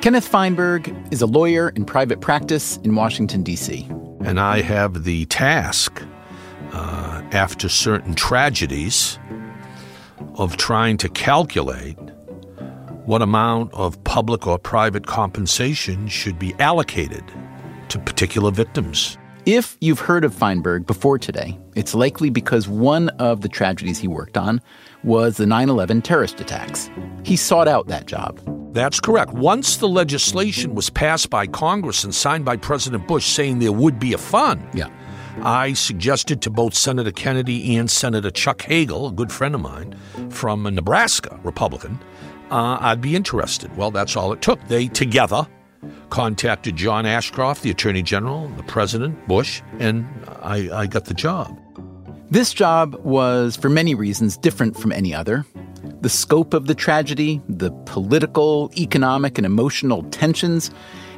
Kenneth 0.00 0.26
Feinberg 0.26 0.96
is 1.12 1.20
a 1.20 1.26
lawyer 1.26 1.68
in 1.70 1.84
private 1.84 2.22
practice 2.22 2.78
in 2.78 2.94
Washington, 2.94 3.42
D.C. 3.42 3.86
And 4.24 4.40
I 4.40 4.62
have 4.62 5.04
the 5.04 5.26
task, 5.26 6.02
uh, 6.72 7.22
after 7.32 7.68
certain 7.68 8.14
tragedies, 8.14 9.18
of 10.34 10.56
trying 10.56 10.96
to 10.98 11.08
calculate 11.08 11.98
what 13.06 13.22
amount 13.22 13.72
of 13.74 14.02
public 14.04 14.46
or 14.46 14.58
private 14.58 15.06
compensation 15.06 16.06
should 16.08 16.38
be 16.38 16.54
allocated 16.58 17.24
to 17.88 17.98
particular 17.98 18.50
victims. 18.50 19.18
If 19.46 19.76
you've 19.80 19.98
heard 19.98 20.24
of 20.24 20.34
Feinberg 20.34 20.86
before 20.86 21.18
today, 21.18 21.58
it's 21.74 21.94
likely 21.94 22.30
because 22.30 22.68
one 22.68 23.08
of 23.18 23.40
the 23.40 23.48
tragedies 23.48 23.98
he 23.98 24.06
worked 24.06 24.36
on 24.36 24.60
was 25.02 25.38
the 25.38 25.46
9 25.46 25.68
11 25.70 26.02
terrorist 26.02 26.40
attacks. 26.40 26.90
He 27.24 27.36
sought 27.36 27.66
out 27.66 27.88
that 27.88 28.06
job. 28.06 28.38
That's 28.74 29.00
correct. 29.00 29.32
Once 29.32 29.78
the 29.78 29.88
legislation 29.88 30.74
was 30.74 30.90
passed 30.90 31.30
by 31.30 31.46
Congress 31.46 32.04
and 32.04 32.14
signed 32.14 32.44
by 32.44 32.56
President 32.56 33.08
Bush 33.08 33.26
saying 33.26 33.58
there 33.58 33.72
would 33.72 33.98
be 33.98 34.12
a 34.12 34.18
fund, 34.18 34.62
Yeah. 34.74 34.88
I 35.42 35.72
suggested 35.72 36.42
to 36.42 36.50
both 36.50 36.74
Senator 36.74 37.12
Kennedy 37.12 37.76
and 37.76 37.90
Senator 37.90 38.30
Chuck 38.30 38.62
Hagel, 38.62 39.08
a 39.08 39.12
good 39.12 39.32
friend 39.32 39.54
of 39.54 39.60
mine 39.60 39.96
from 40.30 40.62
Nebraska, 40.62 41.38
Republican, 41.42 41.98
uh, 42.50 42.78
I'd 42.80 43.00
be 43.00 43.14
interested. 43.14 43.74
Well, 43.76 43.90
that's 43.90 44.16
all 44.16 44.32
it 44.32 44.42
took. 44.42 44.60
They 44.68 44.88
together 44.88 45.46
contacted 46.10 46.76
John 46.76 47.06
Ashcroft, 47.06 47.62
the 47.62 47.70
Attorney 47.70 48.02
General, 48.02 48.48
the 48.48 48.62
President, 48.64 49.26
Bush, 49.28 49.62
and 49.78 50.06
I, 50.42 50.68
I 50.72 50.86
got 50.86 51.04
the 51.04 51.14
job. 51.14 51.56
This 52.30 52.52
job 52.52 52.94
was, 53.04 53.56
for 53.56 53.68
many 53.68 53.94
reasons, 53.94 54.36
different 54.36 54.76
from 54.76 54.92
any 54.92 55.14
other. 55.14 55.44
The 56.00 56.08
scope 56.08 56.54
of 56.54 56.66
the 56.66 56.74
tragedy, 56.74 57.40
the 57.48 57.70
political, 57.86 58.70
economic, 58.76 59.38
and 59.38 59.46
emotional 59.46 60.02
tensions, 60.04 60.70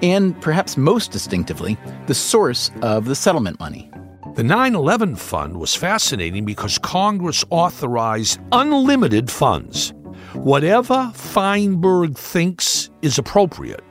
and 0.02 0.38
perhaps 0.40 0.76
most 0.76 1.12
distinctively, 1.12 1.78
the 2.06 2.14
source 2.14 2.70
of 2.82 3.06
the 3.06 3.14
settlement 3.14 3.60
money. 3.60 3.90
The 4.34 4.42
9 4.42 4.74
11 4.74 5.16
fund 5.16 5.58
was 5.58 5.74
fascinating 5.74 6.46
because 6.46 6.78
Congress 6.78 7.44
authorized 7.50 8.40
unlimited 8.50 9.30
funds. 9.30 9.92
Whatever 10.32 11.12
Feinberg 11.14 12.16
thinks 12.16 12.88
is 13.02 13.18
appropriate, 13.18 13.84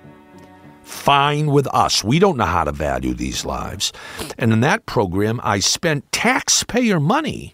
fine 0.81 1.45
with 1.51 1.67
us. 1.67 2.03
We 2.03 2.17
don't 2.17 2.37
know 2.37 2.45
how 2.45 2.63
to 2.63 2.71
value 2.71 3.13
these 3.13 3.45
lives. 3.45 3.93
And 4.39 4.51
in 4.51 4.61
that 4.61 4.87
program, 4.87 5.39
I 5.43 5.59
spent 5.59 6.11
taxpayer 6.11 6.99
money. 6.99 7.53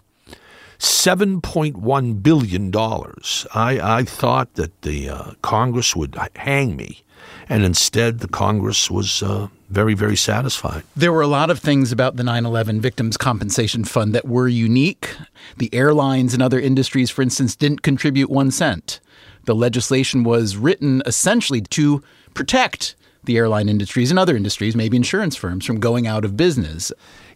$7.1 0.78 2.22
billion. 2.22 2.72
I, 2.74 3.98
I 3.98 4.04
thought 4.04 4.54
that 4.54 4.80
the 4.80 5.10
uh, 5.10 5.32
Congress 5.42 5.94
would 5.94 6.16
hang 6.36 6.76
me, 6.76 7.02
and 7.48 7.64
instead 7.64 8.20
the 8.20 8.28
Congress 8.28 8.90
was 8.90 9.22
uh, 9.22 9.48
very, 9.70 9.94
very 9.94 10.16
satisfied. 10.16 10.82
There 10.96 11.12
were 11.12 11.22
a 11.22 11.26
lot 11.28 11.50
of 11.50 11.58
things 11.58 11.92
about 11.92 12.16
the 12.16 12.24
9 12.24 12.44
11 12.44 12.80
Victims 12.80 13.16
Compensation 13.16 13.84
Fund 13.84 14.14
that 14.14 14.26
were 14.26 14.48
unique. 14.48 15.16
The 15.56 15.72
airlines 15.74 16.34
and 16.34 16.42
other 16.42 16.60
industries, 16.60 17.10
for 17.10 17.22
instance, 17.22 17.56
didn't 17.56 17.82
contribute 17.82 18.30
one 18.30 18.50
cent. 18.50 19.00
The 19.44 19.54
legislation 19.54 20.24
was 20.24 20.56
written 20.56 21.02
essentially 21.06 21.60
to 21.62 22.02
protect 22.34 22.94
the 23.24 23.36
airline 23.36 23.68
industries 23.68 24.10
and 24.10 24.18
other 24.18 24.36
industries, 24.36 24.76
maybe 24.76 24.96
insurance 24.96 25.36
firms, 25.36 25.64
from 25.64 25.80
going 25.80 26.06
out 26.06 26.24
of 26.24 26.36
business. 26.36 26.92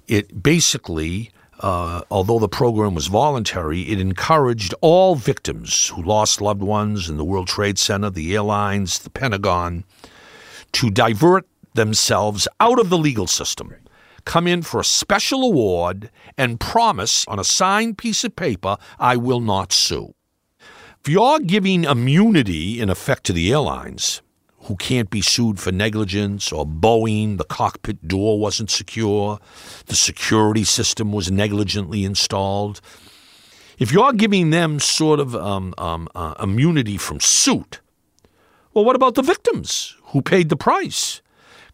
It 0.08 0.42
basically 0.42 1.30
uh, 1.62 2.02
although 2.10 2.40
the 2.40 2.48
program 2.48 2.94
was 2.94 3.06
voluntary, 3.06 3.82
it 3.82 4.00
encouraged 4.00 4.74
all 4.80 5.14
victims 5.14 5.88
who 5.88 6.02
lost 6.02 6.40
loved 6.40 6.62
ones 6.62 7.08
in 7.08 7.16
the 7.16 7.24
World 7.24 7.46
Trade 7.46 7.78
Center, 7.78 8.10
the 8.10 8.34
airlines, 8.34 8.98
the 8.98 9.10
Pentagon, 9.10 9.84
to 10.72 10.90
divert 10.90 11.46
themselves 11.74 12.48
out 12.58 12.80
of 12.80 12.90
the 12.90 12.98
legal 12.98 13.28
system, 13.28 13.74
come 14.24 14.46
in 14.46 14.62
for 14.62 14.80
a 14.80 14.84
special 14.84 15.44
award, 15.44 16.10
and 16.36 16.58
promise 16.58 17.24
on 17.28 17.38
a 17.38 17.44
signed 17.44 17.96
piece 17.96 18.24
of 18.24 18.34
paper, 18.34 18.76
I 18.98 19.16
will 19.16 19.40
not 19.40 19.72
sue. 19.72 20.14
If 21.00 21.08
you're 21.08 21.40
giving 21.40 21.84
immunity, 21.84 22.80
in 22.80 22.90
effect, 22.90 23.24
to 23.24 23.32
the 23.32 23.52
airlines, 23.52 24.20
who 24.64 24.76
can't 24.76 25.10
be 25.10 25.20
sued 25.20 25.58
for 25.58 25.72
negligence, 25.72 26.52
or 26.52 26.64
Boeing, 26.64 27.36
the 27.36 27.44
cockpit 27.44 28.06
door 28.06 28.38
wasn't 28.38 28.70
secure, 28.70 29.38
the 29.86 29.96
security 29.96 30.64
system 30.64 31.12
was 31.12 31.30
negligently 31.30 32.04
installed. 32.04 32.80
If 33.78 33.90
you're 33.90 34.12
giving 34.12 34.50
them 34.50 34.78
sort 34.78 35.18
of 35.18 35.34
um, 35.34 35.74
um, 35.78 36.08
uh, 36.14 36.34
immunity 36.40 36.96
from 36.96 37.18
suit, 37.18 37.80
well, 38.72 38.84
what 38.84 38.94
about 38.94 39.16
the 39.16 39.22
victims 39.22 39.96
who 40.06 40.22
paid 40.22 40.48
the 40.48 40.56
price? 40.56 41.20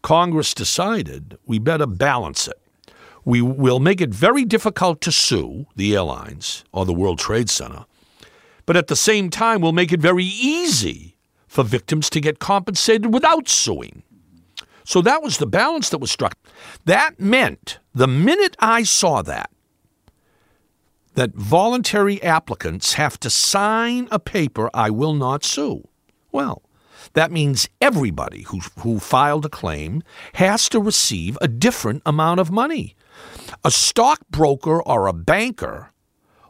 Congress 0.01 0.53
decided 0.53 1.37
we 1.45 1.59
better 1.59 1.85
balance 1.85 2.47
it. 2.47 2.59
We 3.23 3.41
will 3.41 3.79
make 3.79 4.01
it 4.01 4.09
very 4.09 4.45
difficult 4.45 5.01
to 5.01 5.11
sue 5.11 5.67
the 5.75 5.95
airlines 5.95 6.63
or 6.71 6.85
the 6.85 6.93
World 6.93 7.19
Trade 7.19 7.49
Center, 7.49 7.85
but 8.65 8.75
at 8.75 8.87
the 8.87 8.95
same 8.95 9.29
time, 9.29 9.61
we'll 9.61 9.73
make 9.73 9.93
it 9.93 9.99
very 9.99 10.23
easy 10.23 11.17
for 11.49 11.63
victims 11.63 12.09
to 12.11 12.21
get 12.21 12.39
compensated 12.39 13.13
without 13.13 13.49
suing. 13.49 14.03
So 14.85 15.01
that 15.01 15.21
was 15.21 15.37
the 15.37 15.45
balance 15.45 15.89
that 15.89 15.97
was 15.97 16.11
struck. 16.11 16.37
That 16.85 17.19
meant 17.19 17.79
the 17.93 18.07
minute 18.07 18.55
I 18.59 18.83
saw 18.83 19.21
that, 19.23 19.51
that 21.15 21.33
voluntary 21.33 22.21
applicants 22.23 22.93
have 22.93 23.19
to 23.19 23.29
sign 23.29 24.07
a 24.09 24.19
paper, 24.19 24.69
I 24.73 24.89
will 24.89 25.13
not 25.13 25.43
sue. 25.43 25.87
Well, 26.31 26.61
that 27.13 27.31
means 27.31 27.67
everybody 27.81 28.43
who, 28.43 28.59
who 28.79 28.99
filed 28.99 29.45
a 29.45 29.49
claim 29.49 30.03
has 30.33 30.69
to 30.69 30.79
receive 30.79 31.37
a 31.41 31.47
different 31.47 32.03
amount 32.05 32.39
of 32.39 32.51
money. 32.51 32.95
A 33.65 33.71
stockbroker 33.71 34.81
or 34.81 35.07
a 35.07 35.13
banker 35.13 35.91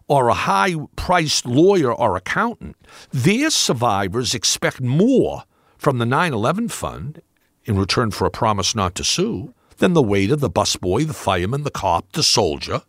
or 0.10 0.28
a 0.28 0.34
high 0.34 0.76
priced 0.96 1.46
lawyer 1.46 1.94
or 1.94 2.18
accountant, 2.18 2.76
their 3.12 3.50
survivors 3.50 4.34
expect 4.34 4.82
more 4.82 5.44
from 5.78 6.00
the 6.00 6.06
9 6.06 6.34
11 6.34 6.68
fund 6.68 7.22
in 7.64 7.78
return 7.78 8.12
for 8.12 8.26
a 8.26 8.32
promise 8.32 8.76
not 8.76 8.96
to 8.96 9.04
sue 9.04 9.54
than 9.78 9.94
the 9.94 10.02
waiter, 10.02 10.36
the 10.36 10.50
busboy, 10.50 11.08
the 11.08 11.14
fireman, 11.14 11.64
the 11.64 11.72
cop, 11.72 12.12
the 12.12 12.24
soldier. 12.24 12.82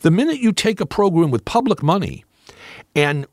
The 0.00 0.10
minute 0.10 0.40
you 0.40 0.52
take 0.52 0.80
a 0.80 0.86
program 0.86 1.30
with 1.30 1.44
public 1.44 1.82
money 1.82 2.24
and 2.94 3.26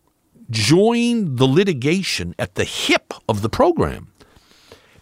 join 0.49 1.37
the 1.37 1.47
litigation 1.47 2.35
at 2.37 2.55
the 2.55 2.65
hip 2.65 3.13
of 3.27 3.41
the 3.41 3.49
program, 3.49 4.11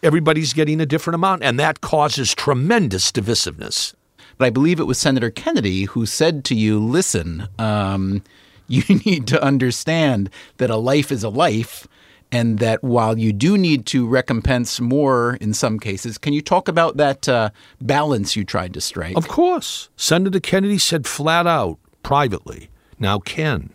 everybody's 0.03 0.53
getting 0.53 0.79
a 0.79 0.85
different 0.85 1.15
amount, 1.15 1.43
and 1.43 1.59
that 1.59 1.81
causes 1.81 2.33
tremendous 2.33 3.11
divisiveness. 3.11 3.93
But 4.41 4.47
I 4.47 4.49
believe 4.49 4.79
it 4.79 4.87
was 4.87 4.97
Senator 4.97 5.29
Kennedy 5.29 5.83
who 5.83 6.07
said 6.07 6.43
to 6.45 6.55
you, 6.55 6.79
listen, 6.79 7.47
um, 7.59 8.23
you 8.67 8.81
need 9.05 9.27
to 9.27 9.43
understand 9.43 10.31
that 10.57 10.71
a 10.71 10.77
life 10.77 11.11
is 11.11 11.23
a 11.23 11.29
life 11.29 11.87
and 12.31 12.57
that 12.57 12.83
while 12.83 13.19
you 13.19 13.33
do 13.33 13.55
need 13.55 13.85
to 13.85 14.07
recompense 14.07 14.81
more 14.81 15.35
in 15.35 15.53
some 15.53 15.79
cases, 15.79 16.17
can 16.17 16.33
you 16.33 16.41
talk 16.41 16.67
about 16.67 16.97
that 16.97 17.29
uh, 17.29 17.51
balance 17.81 18.35
you 18.35 18.43
tried 18.43 18.73
to 18.73 18.81
strike? 18.81 19.15
Of 19.15 19.27
course. 19.27 19.89
Senator 19.95 20.39
Kennedy 20.39 20.79
said 20.79 21.05
flat 21.05 21.45
out, 21.45 21.77
privately, 22.01 22.71
now, 22.97 23.19
Ken, 23.19 23.69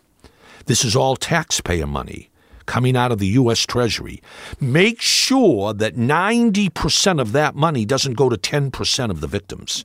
this 0.65 0.85
is 0.85 0.97
all 0.97 1.15
taxpayer 1.15 1.87
money 1.87 2.29
coming 2.67 2.97
out 2.97 3.13
of 3.13 3.21
the 3.21 3.29
U.S. 3.39 3.65
Treasury. 3.65 4.21
Make 4.59 5.01
sure 5.01 5.73
that 5.73 5.95
90% 5.95 7.21
of 7.21 7.31
that 7.31 7.55
money 7.55 7.85
doesn't 7.85 8.15
go 8.15 8.29
to 8.29 8.37
10% 8.37 9.11
of 9.11 9.21
the 9.21 9.29
victims 9.29 9.85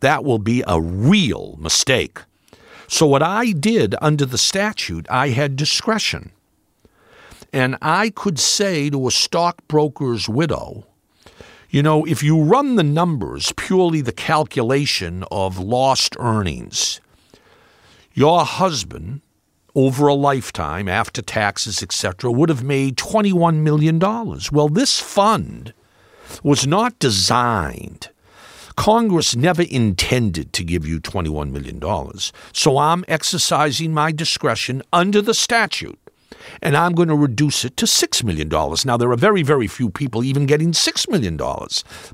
that 0.00 0.24
will 0.24 0.38
be 0.38 0.62
a 0.66 0.80
real 0.80 1.56
mistake. 1.58 2.18
So, 2.88 3.06
what 3.06 3.22
I 3.22 3.52
did 3.52 3.94
under 4.00 4.24
the 4.24 4.38
statute, 4.38 5.06
I 5.10 5.30
had 5.30 5.56
discretion. 5.56 6.30
And 7.52 7.76
I 7.80 8.10
could 8.10 8.38
say 8.38 8.90
to 8.90 9.06
a 9.06 9.10
stockbroker's 9.10 10.28
widow, 10.28 10.86
you 11.70 11.82
know, 11.82 12.04
if 12.04 12.22
you 12.22 12.40
run 12.40 12.76
the 12.76 12.82
numbers, 12.82 13.52
purely 13.56 14.00
the 14.00 14.12
calculation 14.12 15.24
of 15.30 15.58
lost 15.58 16.16
earnings, 16.18 17.00
your 18.14 18.44
husband, 18.44 19.20
over 19.74 20.06
a 20.06 20.14
lifetime, 20.14 20.88
after 20.88 21.20
taxes, 21.20 21.82
etc., 21.82 22.30
would 22.32 22.48
have 22.48 22.64
made 22.64 22.96
$21 22.96 23.56
million. 23.56 23.98
Well, 23.98 24.68
this 24.68 24.98
fund 24.98 25.74
was 26.42 26.66
not 26.66 26.98
designed 26.98 28.08
Congress 28.76 29.34
never 29.34 29.62
intended 29.62 30.52
to 30.52 30.62
give 30.62 30.86
you 30.86 31.00
$21 31.00 31.50
million. 31.50 31.80
So 32.52 32.78
I'm 32.78 33.04
exercising 33.08 33.92
my 33.92 34.12
discretion 34.12 34.82
under 34.92 35.22
the 35.22 35.34
statute 35.34 35.98
and 36.62 36.76
I'm 36.76 36.92
going 36.92 37.08
to 37.08 37.16
reduce 37.16 37.64
it 37.64 37.76
to 37.78 37.86
$6 37.86 38.24
million. 38.24 38.48
Now, 38.84 38.96
there 38.96 39.10
are 39.10 39.16
very, 39.16 39.42
very 39.42 39.66
few 39.66 39.90
people 39.90 40.22
even 40.22 40.46
getting 40.46 40.72
$6 40.72 41.10
million. 41.10 41.36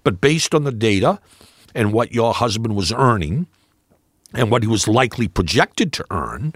But 0.05 0.21
based 0.21 0.55
on 0.55 0.65
the 0.65 0.73
data 0.73 1.21
and 1.75 1.93
what 1.93 2.13
your 2.13 2.33
husband 2.35 2.77
was 2.77 2.93
earning 2.93 3.47
and 4.35 4.51
what 4.51 4.63
he 4.63 4.69
was 4.69 4.89
likely 4.89 5.29
projected 5.29 5.93
to 5.95 6.07
earn, 6.11 6.55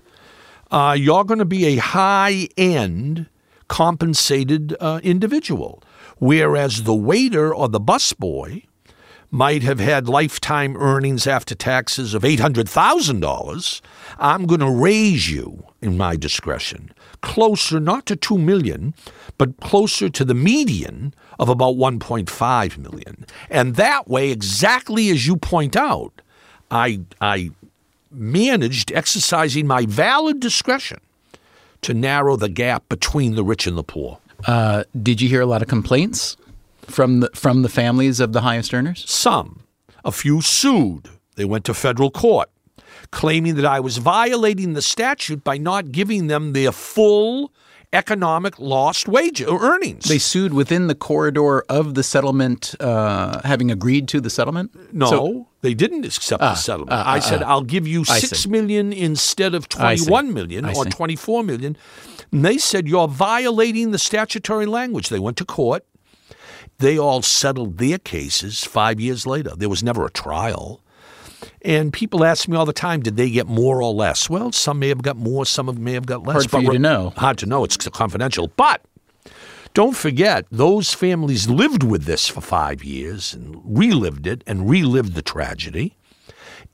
uh, 0.71 0.97
you're 0.99 1.25
going 1.25 1.39
to 1.39 1.45
be 1.45 1.67
a 1.67 1.77
high 1.77 2.49
end 2.57 3.27
compensated 3.69 4.77
uh, 4.81 5.01
individual. 5.03 5.83
Whereas 6.19 6.85
the 6.85 6.95
waiter 6.95 7.55
or 7.55 7.69
the 7.69 7.81
busboy 7.81 8.65
might 9.31 9.63
have 9.63 9.81
had 9.81 10.09
lifetime 10.09 10.77
earnings 10.77 11.27
after 11.27 11.55
taxes 11.55 12.15
of 12.15 12.23
$800,000, 12.23 13.81
I'm 14.19 14.47
going 14.47 14.61
to 14.61 14.71
raise 14.71 15.31
you 15.31 15.65
in 15.81 15.97
my 15.97 16.17
discretion 16.17 16.91
closer 17.27 17.81
not 17.81 18.07
to 18.07 18.15
2 18.15 18.39
million, 18.39 18.95
but 19.37 19.59
closer 19.61 20.09
to 20.09 20.25
the 20.25 20.35
median 20.35 21.13
of 21.41 21.49
about 21.49 21.75
1.5 21.75 22.79
million. 22.79 23.27
And 23.51 23.75
that 23.75 24.09
way, 24.09 24.31
exactly 24.31 25.11
as 25.11 25.27
you 25.27 25.37
point 25.37 25.77
out, 25.77 26.23
I, 26.71 27.01
I 27.21 27.51
managed 28.13 28.93
exercising 28.93 29.67
my 29.67 29.87
valid 29.87 30.39
discretion 30.39 31.01
to 31.83 31.95
narrow 31.95 32.37
the 32.37 32.49
gap 32.49 32.89
between 32.89 33.35
the 33.35 33.43
rich 33.43 33.67
and 33.67 33.77
the 33.77 33.85
poor. 33.85 34.19
Uh, 34.47 34.85
did 35.03 35.21
you 35.21 35.29
hear 35.29 35.41
a 35.41 35.47
lot 35.47 35.63
of 35.63 35.69
complaints 35.69 36.37
from 36.87 37.21
the 37.21 37.31
from 37.35 37.63
the 37.63 37.69
families 37.69 38.21
of 38.21 38.33
the 38.33 38.41
highest 38.41 38.73
earners? 38.73 39.05
Some. 39.09 39.63
A 40.05 40.13
few 40.13 40.41
sued. 40.41 41.09
They 41.35 41.45
went 41.45 41.65
to 41.67 41.75
federal 41.75 42.11
court, 42.11 42.49
claiming 43.11 43.57
that 43.57 43.67
I 43.67 43.81
was 43.81 43.99
violating 43.99 44.73
the 44.73 44.83
statute 44.83 45.45
by 45.45 45.59
not 45.59 45.93
giving 45.93 46.29
them 46.29 46.53
their 46.53 46.73
full 46.73 47.53
economic 47.93 48.59
lost 48.59 49.09
wage 49.09 49.43
or 49.43 49.63
earnings. 49.63 50.05
They 50.05 50.19
sued 50.19 50.53
within 50.53 50.87
the 50.87 50.95
corridor 50.95 51.63
of 51.69 51.95
the 51.95 52.03
settlement, 52.03 52.75
uh, 52.81 53.41
having 53.45 53.71
agreed 53.71 54.09
to 54.09 54.21
the 54.21 54.31
settlement. 54.31 54.95
No, 54.95 55.09
so, 55.09 55.49
they 55.63 55.75
didn't 55.75 56.05
accept 56.05 56.43
uh, 56.43 56.51
the 56.51 56.55
settlement. 56.57 56.93
Uh, 56.93 57.05
I 57.07 57.19
said, 57.21 57.43
uh, 57.43 57.49
"I'll 57.49 57.63
give 57.63 57.87
you 57.87 58.05
six 58.05 58.47
million 58.47 58.93
instead 58.93 59.55
of 59.55 59.69
twenty-one 59.69 60.33
million 60.33 60.65
or 60.65 60.85
twenty-four 60.85 61.43
million. 61.43 61.77
And 62.33 62.45
they 62.45 62.59
said, 62.59 62.89
"You're 62.89 63.09
violating 63.09 63.93
the 63.93 63.99
statutory 63.99 64.67
language." 64.67 65.09
They 65.09 65.19
went 65.19 65.37
to 65.39 65.45
court 65.45 65.85
They 66.79 66.99
all 66.99 67.23
settled 67.23 67.79
their 67.79 67.99
cases 67.99 68.65
five 68.65 69.01
years 69.01 69.27
later. 69.27 69.53
There 69.57 69.69
was 69.69 69.83
never 69.83 70.05
a 70.05 70.11
trial. 70.11 70.83
And 71.63 71.93
people 71.93 72.25
ask 72.25 72.49
me 72.49 72.57
all 72.57 72.67
the 72.67 72.73
time, 72.73 73.01
did 73.01 73.17
they 73.17 73.31
get 73.31 73.47
more 73.47 73.83
or 73.83 73.93
less? 73.93 74.31
Well, 74.31 74.53
some 74.53 74.79
may 74.79 74.89
have 74.89 75.03
got 75.03 75.17
more, 75.17 75.47
some 75.47 75.83
may 75.83 75.93
have 75.93 76.07
got 76.07 76.23
less. 76.23 76.35
Hard 76.35 76.51
for 76.51 76.61
you 76.61 76.73
to 76.73 76.79
know. 76.79 77.13
Hard 77.17 77.39
to 77.39 77.47
know. 77.47 77.65
It's 77.65 77.77
confidential. 77.89 78.49
But 78.57 78.83
don't 79.75 79.97
forget, 79.97 80.47
those 80.51 80.95
families 80.95 81.49
lived 81.49 81.83
with 81.83 82.05
this 82.05 82.29
for 82.29 82.41
five 82.41 82.83
years 82.83 83.35
and 83.35 83.61
relived 83.65 84.27
it 84.27 84.43
and 84.47 84.69
relived 84.69 85.15
the 85.15 85.23
tragedy. 85.23 85.96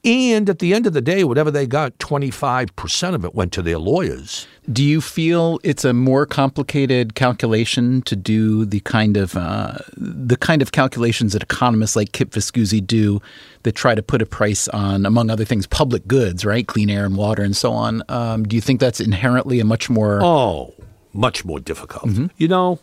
And 0.04 0.50
at 0.50 0.58
the 0.58 0.74
end 0.74 0.88
of 0.88 0.94
the 0.94 1.00
day, 1.00 1.22
whatever 1.22 1.48
they 1.52 1.64
got, 1.64 1.96
25% 1.98 3.14
of 3.14 3.24
it 3.24 3.36
went 3.36 3.52
to 3.52 3.62
their 3.62 3.78
lawyers. 3.78 4.48
Do 4.70 4.82
you 4.82 5.00
feel 5.00 5.60
it's 5.62 5.84
a 5.84 5.92
more 5.92 6.26
complicated 6.26 7.14
calculation 7.14 8.02
to 8.02 8.16
do 8.16 8.64
the 8.64 8.80
kind 8.80 9.16
of 9.16 9.36
uh, 9.36 9.78
the 9.96 10.36
kind 10.36 10.60
of 10.60 10.72
calculations 10.72 11.34
that 11.34 11.42
economists 11.44 11.94
like 11.94 12.10
Kip 12.10 12.30
Viscusi 12.30 12.84
do 12.84 13.20
that 13.62 13.76
try 13.76 13.94
to 13.94 14.02
put 14.02 14.20
a 14.20 14.26
price 14.26 14.66
on, 14.68 15.06
among 15.06 15.30
other 15.30 15.44
things, 15.44 15.68
public 15.68 16.08
goods, 16.08 16.44
right, 16.44 16.66
clean 16.66 16.90
air 16.90 17.04
and 17.04 17.16
water 17.16 17.44
and 17.44 17.56
so 17.56 17.72
on? 17.72 18.02
Um, 18.08 18.42
do 18.42 18.56
you 18.56 18.62
think 18.62 18.80
that's 18.80 19.00
inherently 19.00 19.60
a 19.60 19.64
much 19.64 19.88
more 19.88 20.20
Oh, 20.20 20.74
much 21.12 21.44
more 21.44 21.60
difficult. 21.60 22.10
You 22.38 22.48
know, 22.48 22.80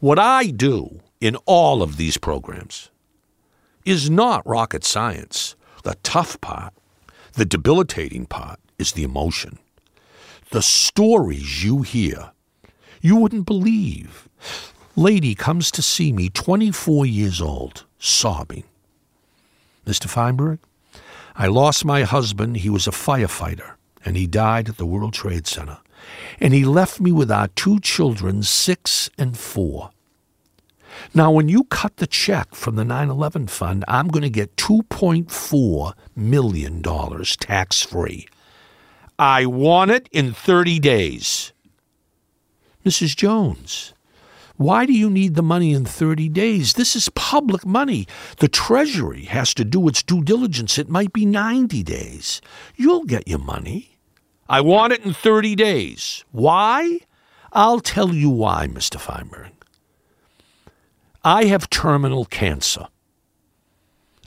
what 0.00 0.18
I 0.18 0.46
do 0.46 1.00
in 1.20 1.36
all 1.44 1.82
of 1.82 1.98
these 1.98 2.16
programs 2.16 2.88
is 3.84 4.08
not 4.08 4.46
rocket 4.46 4.84
science. 4.84 5.56
The 5.82 5.96
tough 6.02 6.40
part, 6.40 6.72
the 7.32 7.44
debilitating 7.44 8.26
part, 8.26 8.60
is 8.78 8.92
the 8.92 9.02
emotion. 9.02 9.58
The 10.50 10.62
stories 10.62 11.64
you 11.64 11.82
hear, 11.82 12.32
you 13.00 13.16
wouldn't 13.16 13.46
believe. 13.46 14.28
Lady 14.94 15.34
comes 15.34 15.70
to 15.72 15.82
see 15.82 16.12
me, 16.12 16.28
24 16.28 17.06
years 17.06 17.40
old, 17.40 17.84
sobbing. 17.98 18.64
Mr. 19.86 20.08
Feinberg, 20.08 20.58
I 21.34 21.46
lost 21.46 21.84
my 21.84 22.02
husband. 22.02 22.58
He 22.58 22.68
was 22.68 22.86
a 22.86 22.90
firefighter, 22.90 23.72
and 24.04 24.16
he 24.16 24.26
died 24.26 24.68
at 24.68 24.76
the 24.76 24.86
World 24.86 25.14
Trade 25.14 25.46
Center. 25.46 25.78
And 26.38 26.52
he 26.52 26.64
left 26.64 27.00
me 27.00 27.10
with 27.10 27.30
our 27.30 27.48
two 27.48 27.80
children, 27.80 28.42
six 28.42 29.08
and 29.16 29.36
four. 29.36 29.91
Now, 31.14 31.30
when 31.30 31.48
you 31.48 31.64
cut 31.64 31.96
the 31.96 32.06
check 32.06 32.54
from 32.54 32.76
the 32.76 32.84
9 32.84 33.10
11 33.10 33.46
fund, 33.48 33.84
I'm 33.88 34.08
going 34.08 34.22
to 34.22 34.30
get 34.30 34.56
$2.4 34.56 35.92
million 36.16 36.82
tax 37.40 37.82
free. 37.82 38.28
I 39.18 39.46
want 39.46 39.90
it 39.90 40.08
in 40.10 40.32
30 40.32 40.78
days. 40.80 41.52
Mrs. 42.84 43.14
Jones, 43.16 43.94
why 44.56 44.86
do 44.86 44.92
you 44.92 45.08
need 45.08 45.34
the 45.34 45.42
money 45.42 45.72
in 45.72 45.84
30 45.84 46.28
days? 46.28 46.72
This 46.74 46.96
is 46.96 47.08
public 47.10 47.64
money. 47.64 48.06
The 48.38 48.48
Treasury 48.48 49.24
has 49.24 49.54
to 49.54 49.64
do 49.64 49.86
its 49.88 50.02
due 50.02 50.22
diligence. 50.22 50.78
It 50.78 50.88
might 50.88 51.12
be 51.12 51.24
90 51.24 51.82
days. 51.82 52.40
You'll 52.76 53.04
get 53.04 53.28
your 53.28 53.38
money. 53.38 53.98
I 54.48 54.60
want 54.60 54.92
it 54.92 55.04
in 55.04 55.14
30 55.14 55.54
days. 55.54 56.24
Why? 56.32 56.98
I'll 57.52 57.80
tell 57.80 58.12
you 58.12 58.30
why, 58.30 58.66
Mr. 58.66 58.98
Feinberg. 58.98 59.51
I 61.24 61.44
have 61.44 61.70
terminal 61.70 62.24
cancer. 62.24 62.88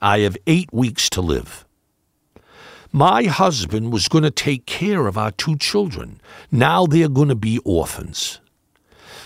I 0.01 0.19
have 0.19 0.37
eight 0.47 0.71
weeks 0.71 1.09
to 1.09 1.21
live. 1.21 1.65
My 2.93 3.25
husband 3.25 3.91
was 3.91 4.07
going 4.07 4.23
to 4.23 4.31
take 4.31 4.65
care 4.65 5.05
of 5.05 5.17
our 5.17 5.31
two 5.31 5.57
children. 5.57 6.21
Now 6.53 6.85
they're 6.85 7.09
going 7.09 7.27
to 7.27 7.35
be 7.35 7.59
orphans. 7.65 8.39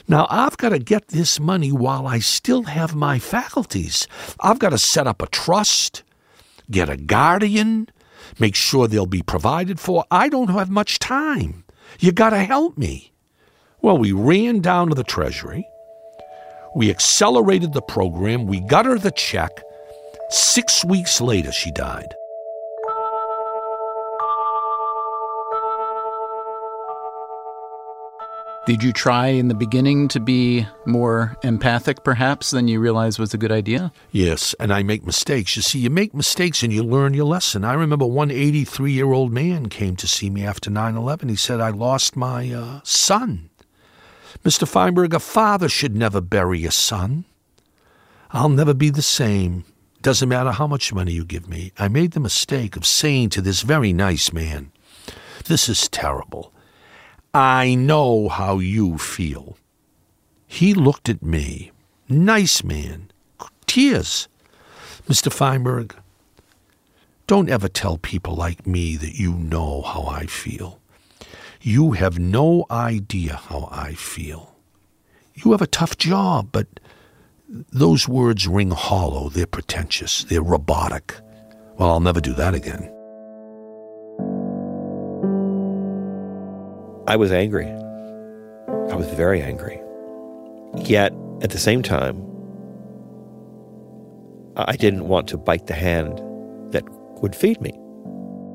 Now 0.08 0.25
I've 0.32 0.58
got 0.58 0.69
to 0.69 0.79
get 0.79 1.10
this 1.10 1.39
money 1.39 1.71
while 1.71 2.08
I 2.08 2.17
still 2.17 2.63
have 2.63 2.95
my 2.95 3.19
faculties. 3.19 4.08
I've 4.39 4.58
got 4.58 4.69
to 4.69 4.79
set 4.79 5.05
up 5.05 5.21
a 5.21 5.27
trust, 5.27 6.01
get 6.71 6.89
a 6.89 6.97
guardian, 6.97 7.88
make 8.39 8.55
sure 8.55 8.88
they'll 8.88 9.05
be 9.05 9.21
provided 9.21 9.79
for. 9.79 10.05
I 10.10 10.27
don't 10.27 10.49
have 10.49 10.71
much 10.71 10.97
time. 10.97 11.65
You 11.99 12.12
got 12.12 12.32
to 12.32 12.39
help 12.39 12.79
me. 12.79 13.12
Well, 13.79 13.99
we 13.99 14.12
ran 14.12 14.62
down 14.62 14.89
to 14.89 14.95
the 14.95 15.03
Treasury. 15.03 15.68
We 16.75 16.89
accelerated 16.89 17.73
the 17.73 17.82
program. 17.82 18.45
We 18.45 18.60
got 18.62 18.86
her 18.86 18.97
the 18.97 19.12
check. 19.12 19.63
Six 20.29 20.86
weeks 20.86 21.19
later, 21.19 21.51
she 21.51 21.71
died. 21.71 22.13
Did 28.69 28.84
you 28.84 28.93
try 28.93 29.29
in 29.29 29.47
the 29.47 29.55
beginning 29.55 30.10
to 30.10 30.19
be 30.19 30.67
more 30.86 31.36
empathic, 31.41 32.03
perhaps, 32.03 32.51
than 32.51 32.67
you 32.67 32.79
realized 32.79 33.17
was 33.17 33.34
a 33.34 33.38
good 33.39 33.51
idea? 33.51 33.91
Yes, 34.12 34.53
and 34.60 34.71
I 34.71 34.84
make 34.84 35.03
mistakes. 35.03 35.55
You 35.55 35.63
see, 35.63 35.79
you 35.79 35.89
make 35.89 36.13
mistakes 36.13 36.62
and 36.62 36.71
you 36.71 36.84
learn 36.84 37.15
your 37.15 37.25
lesson. 37.25 37.65
I 37.65 37.73
remember 37.73 38.05
one 38.05 38.29
83 38.29 38.91
year 38.91 39.12
old 39.12 39.34
man 39.34 39.69
came 39.69 39.95
to 39.95 40.08
see 40.08 40.29
me 40.29 40.45
after 40.45 40.69
9 40.69 40.95
11. 40.95 41.29
He 41.29 41.36
said, 41.36 41.60
I 41.60 41.71
lost 41.71 42.15
my 42.15 42.51
uh, 42.53 42.82
son. 42.84 43.49
Mr. 44.44 44.68
Feinberg, 44.68 45.13
a 45.13 45.20
father 45.20 45.70
should 45.70 45.96
never 45.96 46.22
bury 46.22 46.65
a 46.65 46.72
son. 46.72 47.26
I'll 48.32 48.50
never 48.50 48.74
be 48.74 48.89
the 48.89 49.02
same. 49.02 49.65
Doesn't 50.02 50.30
matter 50.30 50.52
how 50.52 50.68
much 50.68 50.94
money 50.94 51.12
you 51.12 51.26
give 51.26 51.50
me. 51.50 51.74
I 51.78 51.88
made 51.88 52.12
the 52.12 52.20
mistake 52.20 52.76
of 52.76 52.86
saying 52.86 53.30
to 53.32 53.42
this 53.42 53.62
very 53.62 53.92
nice 53.92 54.32
man, 54.32 54.72
This 55.46 55.68
is 55.68 55.89
terrible. 55.89 56.54
I 57.34 57.76
know 57.76 58.30
how 58.30 58.60
you 58.60 58.98
feel. 58.98 59.58
He 60.48 60.74
looked 60.74 61.10
at 61.10 61.22
me. 61.22 61.72
Nice 62.08 62.63
man. 62.63 63.12
Tears. 63.65 64.28
Mr. 65.08 65.32
Feinberg, 65.32 65.96
don't 67.28 67.50
ever 67.50 67.68
tell 67.68 67.98
people 67.98 68.36
like 68.36 68.65
me 68.65 68.96
that 68.96 69.20
you 69.20 69.34
know 69.34 69.82
how 69.82 70.06
I 70.08 70.26
feel. 70.26 70.80
You 71.62 71.91
have 71.91 72.17
no 72.17 72.65
idea 72.72 73.36
how 73.36 73.67
I 73.72 73.93
feel. 73.93 74.56
You 75.36 75.52
have 75.52 75.62
a 75.62 75.67
tough 75.67 75.98
job, 75.98 76.50
but 76.52 76.67
those 77.50 78.08
words 78.08 78.48
ring 78.48 78.72
hollow. 78.72 79.30
They're 79.30 79.45
pretentious. 79.45 80.24
They're 80.24 80.41
robotic. 80.41 81.15
Well, 81.78 81.89
I'll 81.89 82.00
never 82.00 82.22
do 82.22 82.34
that 82.34 82.54
again. 82.54 82.84
I 87.08 87.15
was 87.15 87.32
angry. 87.32 87.67
I 87.67 88.95
was 88.95 89.10
very 89.10 89.41
angry. 89.41 89.82
Yet, 90.78 91.13
at 91.41 91.50
the 91.50 91.58
same 91.58 91.82
time, 91.82 92.26
I 94.56 94.76
didn't 94.76 95.08
want 95.08 95.28
to 95.30 95.38
bite 95.38 95.67
the 95.67 95.74
hand 95.74 96.19
that 96.72 96.84
would 97.22 97.36
feed 97.36 97.60
me. 97.62 97.74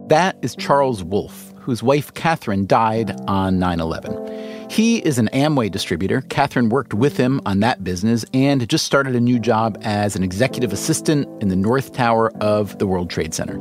That 0.08 0.36
is 0.42 0.54
Charles 0.54 1.02
Wolf, 1.02 1.54
whose 1.56 1.82
wife 1.82 2.12
Catherine 2.12 2.66
died 2.66 3.18
on 3.26 3.58
9 3.58 3.80
11. 3.80 4.68
He 4.68 4.98
is 4.98 5.18
an 5.18 5.30
Amway 5.32 5.70
distributor. 5.70 6.20
Catherine 6.22 6.68
worked 6.68 6.92
with 6.92 7.16
him 7.16 7.40
on 7.46 7.60
that 7.60 7.82
business 7.82 8.22
and 8.34 8.68
just 8.68 8.84
started 8.84 9.16
a 9.16 9.20
new 9.20 9.38
job 9.38 9.78
as 9.80 10.14
an 10.14 10.22
executive 10.22 10.74
assistant 10.74 11.26
in 11.42 11.48
the 11.48 11.56
North 11.56 11.92
Tower 11.92 12.30
of 12.42 12.78
the 12.78 12.86
World 12.86 13.08
Trade 13.08 13.32
Center. 13.32 13.58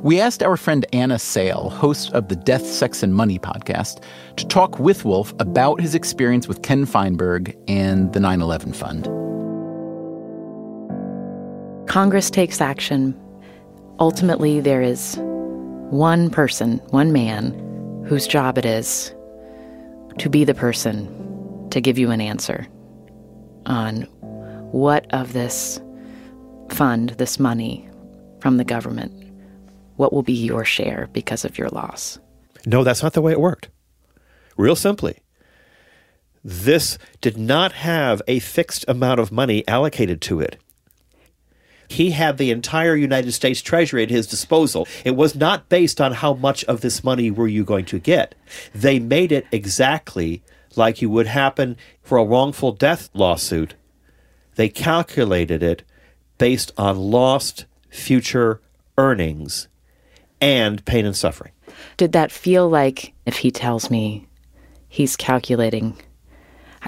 We 0.00 0.20
asked 0.20 0.42
our 0.42 0.56
friend 0.56 0.84
Anna 0.92 1.16
Sale, 1.18 1.70
host 1.70 2.12
of 2.12 2.28
the 2.28 2.36
Death, 2.36 2.66
Sex, 2.66 3.04
and 3.04 3.14
Money 3.14 3.38
podcast, 3.38 4.02
to 4.34 4.46
talk 4.48 4.80
with 4.80 5.04
Wolf 5.04 5.32
about 5.38 5.80
his 5.80 5.94
experience 5.94 6.48
with 6.48 6.62
Ken 6.62 6.86
Feinberg 6.86 7.56
and 7.68 8.12
the 8.12 8.18
9 8.18 8.42
11 8.42 8.72
Fund. 8.72 9.04
Congress 11.88 12.30
takes 12.30 12.60
action. 12.60 13.16
Ultimately, 14.00 14.58
there 14.58 14.82
is 14.82 15.16
one 15.90 16.30
person, 16.30 16.78
one 16.90 17.12
man, 17.12 17.52
whose 18.06 18.26
job 18.26 18.58
it 18.58 18.64
is 18.64 19.14
to 20.18 20.28
be 20.28 20.44
the 20.44 20.54
person 20.54 21.68
to 21.70 21.80
give 21.80 21.98
you 21.98 22.10
an 22.10 22.20
answer 22.20 22.66
on 23.66 24.02
what 24.72 25.06
of 25.12 25.32
this 25.32 25.80
fund, 26.70 27.10
this 27.10 27.38
money 27.38 27.88
from 28.40 28.56
the 28.56 28.64
government, 28.64 29.12
what 29.96 30.12
will 30.12 30.22
be 30.22 30.32
your 30.32 30.64
share 30.64 31.08
because 31.12 31.44
of 31.44 31.58
your 31.58 31.68
loss. 31.68 32.18
No, 32.66 32.84
that's 32.84 33.02
not 33.02 33.12
the 33.12 33.22
way 33.22 33.32
it 33.32 33.40
worked. 33.40 33.68
Real 34.56 34.76
simply, 34.76 35.18
this 36.42 36.98
did 37.20 37.36
not 37.36 37.72
have 37.72 38.20
a 38.28 38.38
fixed 38.38 38.84
amount 38.86 39.20
of 39.20 39.32
money 39.32 39.66
allocated 39.66 40.20
to 40.22 40.40
it. 40.40 40.58
He 41.88 42.10
had 42.10 42.38
the 42.38 42.50
entire 42.50 42.96
United 42.96 43.32
States 43.32 43.62
Treasury 43.62 44.02
at 44.02 44.10
his 44.10 44.26
disposal. 44.26 44.86
It 45.04 45.16
was 45.16 45.34
not 45.34 45.68
based 45.68 46.00
on 46.00 46.12
how 46.12 46.34
much 46.34 46.64
of 46.64 46.80
this 46.80 47.04
money 47.04 47.30
were 47.30 47.48
you 47.48 47.64
going 47.64 47.84
to 47.86 47.98
get. 47.98 48.34
They 48.74 48.98
made 48.98 49.32
it 49.32 49.46
exactly 49.52 50.42
like 50.76 51.02
you 51.02 51.10
would 51.10 51.26
happen 51.26 51.76
for 52.02 52.18
a 52.18 52.24
wrongful 52.24 52.72
death 52.72 53.10
lawsuit. 53.14 53.74
They 54.56 54.68
calculated 54.68 55.62
it 55.62 55.82
based 56.38 56.72
on 56.76 56.96
lost 56.96 57.66
future 57.90 58.60
earnings 58.98 59.68
and 60.40 60.84
pain 60.84 61.06
and 61.06 61.16
suffering. 61.16 61.52
Did 61.96 62.12
that 62.12 62.32
feel 62.32 62.68
like 62.68 63.12
if 63.26 63.38
he 63.38 63.50
tells 63.50 63.90
me 63.90 64.26
he's 64.88 65.16
calculating, 65.16 65.96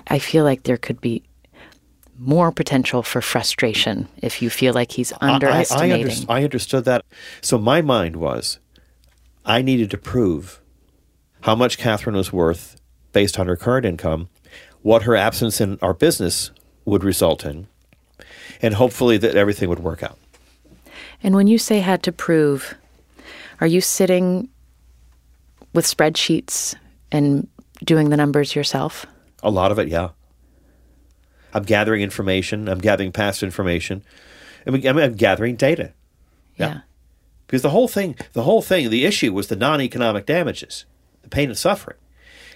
I 0.09 0.19
feel 0.19 0.45
like 0.45 0.65
there 0.65 0.77
could 0.77 1.01
be 1.01 1.23
more 2.19 2.51
potential 2.53 3.03
for 3.03 3.21
frustration 3.21 4.09
if 4.23 4.41
you 4.41 4.49
feel 4.51 4.73
like 4.75 4.93
he's 4.93 5.13
I- 5.15 5.17
I, 5.31 5.35
underestimating. 5.35 6.11
under- 6.11 6.33
I 6.33 6.45
understood 6.45 6.85
that. 6.87 7.05
So 7.41 7.59
my 7.59 7.83
mind 7.83 8.17
was, 8.17 8.59
I 9.45 9.63
needed 9.63 9.91
to 9.91 9.99
prove 9.99 10.61
how 11.43 11.55
much 11.55 11.79
Catherine 11.79 12.17
was 12.17 12.33
worth 12.33 12.77
based 13.13 13.39
on 13.39 13.47
her 13.47 13.57
current 13.57 13.87
income, 13.87 14.29
what 14.83 15.03
her 15.03 15.15
absence 15.17 15.61
in 15.61 15.79
our 15.83 15.95
business 15.95 16.51
would 16.85 17.05
result 17.05 17.45
in, 17.45 17.67
and 18.63 18.75
hopefully 18.75 19.17
that 19.19 19.35
everything 19.37 19.69
would 19.69 19.81
work 19.81 20.03
out. 20.03 20.19
and 21.23 21.35
when 21.35 21.47
you 21.47 21.59
say 21.59 21.81
had 21.81 22.03
to 22.03 22.13
prove, 22.13 22.75
are 23.61 23.67
you 23.67 23.81
sitting 23.81 24.49
with 25.75 25.85
spreadsheets 25.87 26.75
and 27.11 27.49
doing 27.85 28.11
the 28.11 28.17
numbers 28.17 28.55
yourself? 28.55 29.07
A 29.43 29.51
lot 29.51 29.73
of 29.73 29.79
it, 29.79 29.89
yeah. 29.89 30.11
I'm 31.55 31.63
gathering 31.63 32.03
information. 32.03 32.69
I'm 32.69 32.79
gathering 32.79 33.13
past 33.13 33.43
information. 33.43 34.03
I 34.67 34.71
mean, 34.71 34.87
I'm, 34.87 35.15
gathering 35.15 35.57
data. 35.57 35.93
Yeah. 36.57 36.81
Because 37.47 37.63
the 37.63 37.71
whole 37.71 37.89
thing, 37.89 38.17
the 38.33 38.43
whole 38.43 38.63
thing, 38.63 38.91
the 38.91 39.05
issue 39.05 39.33
was 39.33 39.49
the 39.49 39.57
non-economic 39.57 40.27
damages, 40.27 40.85
the 41.23 41.29
pain 41.29 41.49
and 41.49 41.57
suffering. 41.57 41.97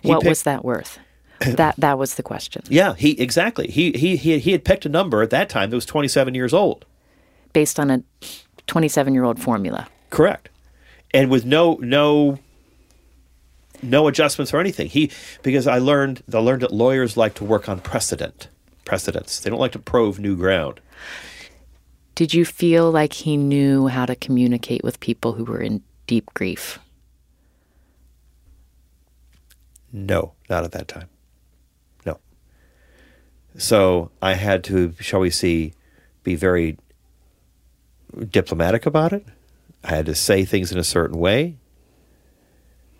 He 0.02 0.08
what 0.08 0.20
picked- 0.20 0.28
was 0.28 0.42
that 0.42 0.64
worth? 0.64 0.98
that 1.40 1.74
that 1.78 1.98
was 1.98 2.16
the 2.16 2.22
question. 2.22 2.62
Yeah, 2.68 2.94
he 2.94 3.12
exactly. 3.18 3.68
He 3.68 3.92
he 3.92 4.16
he 4.16 4.38
he 4.38 4.52
had 4.52 4.64
picked 4.64 4.84
a 4.84 4.88
number 4.88 5.22
at 5.22 5.30
that 5.30 5.48
time 5.48 5.70
that 5.70 5.76
was 5.76 5.86
27 5.86 6.34
years 6.34 6.52
old. 6.52 6.84
Based 7.52 7.80
on 7.80 7.90
a 7.90 8.02
27 8.66 9.14
year 9.14 9.24
old 9.24 9.40
formula. 9.40 9.88
Correct. 10.10 10.50
And 11.12 11.30
with 11.30 11.44
no 11.44 11.74
no 11.80 12.38
no 13.82 14.08
adjustments 14.08 14.52
or 14.52 14.60
anything. 14.60 14.88
He 14.88 15.10
because 15.42 15.66
I 15.66 15.78
learned 15.78 16.22
I 16.32 16.38
learned 16.38 16.62
that 16.62 16.72
lawyers 16.72 17.16
like 17.16 17.34
to 17.34 17.44
work 17.44 17.68
on 17.68 17.80
precedent. 17.80 18.48
Precedents. 18.90 19.38
They 19.38 19.50
don't 19.50 19.60
like 19.60 19.70
to 19.70 19.78
prove 19.78 20.18
new 20.18 20.34
ground. 20.34 20.80
Did 22.16 22.34
you 22.34 22.44
feel 22.44 22.90
like 22.90 23.12
he 23.12 23.36
knew 23.36 23.86
how 23.86 24.04
to 24.04 24.16
communicate 24.16 24.82
with 24.82 24.98
people 24.98 25.34
who 25.34 25.44
were 25.44 25.60
in 25.60 25.84
deep 26.08 26.34
grief? 26.34 26.80
No, 29.92 30.32
not 30.48 30.64
at 30.64 30.72
that 30.72 30.88
time. 30.88 31.08
No. 32.04 32.18
So 33.56 34.10
I 34.20 34.34
had 34.34 34.64
to, 34.64 34.92
shall 34.98 35.20
we 35.20 35.30
see, 35.30 35.72
be 36.24 36.34
very 36.34 36.76
diplomatic 38.28 38.86
about 38.86 39.12
it. 39.12 39.24
I 39.84 39.90
had 39.90 40.06
to 40.06 40.16
say 40.16 40.44
things 40.44 40.72
in 40.72 40.78
a 40.78 40.84
certain 40.84 41.20
way. 41.20 41.58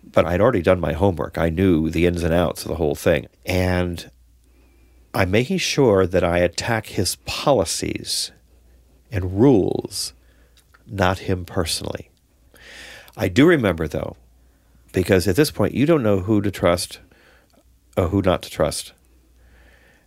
But 0.09 0.25
I'd 0.25 0.39
already 0.39 0.61
done 0.61 0.79
my 0.79 0.93
homework. 0.93 1.37
I 1.37 1.49
knew 1.49 1.89
the 1.89 2.05
ins 2.05 2.23
and 2.23 2.33
outs 2.33 2.61
of 2.61 2.69
the 2.69 2.75
whole 2.75 2.95
thing. 2.95 3.27
And 3.45 4.09
I'm 5.13 5.31
making 5.31 5.57
sure 5.57 6.07
that 6.07 6.23
I 6.23 6.37
attack 6.37 6.87
his 6.87 7.17
policies 7.25 8.31
and 9.11 9.39
rules, 9.39 10.13
not 10.87 11.19
him 11.19 11.43
personally. 11.43 12.09
I 13.17 13.27
do 13.27 13.45
remember, 13.45 13.87
though, 13.89 14.15
because 14.93 15.27
at 15.27 15.35
this 15.35 15.51
point 15.51 15.73
you 15.73 15.85
don't 15.85 16.03
know 16.03 16.19
who 16.19 16.41
to 16.41 16.49
trust 16.49 16.99
or 17.97 18.07
who 18.07 18.21
not 18.21 18.41
to 18.43 18.49
trust. 18.49 18.93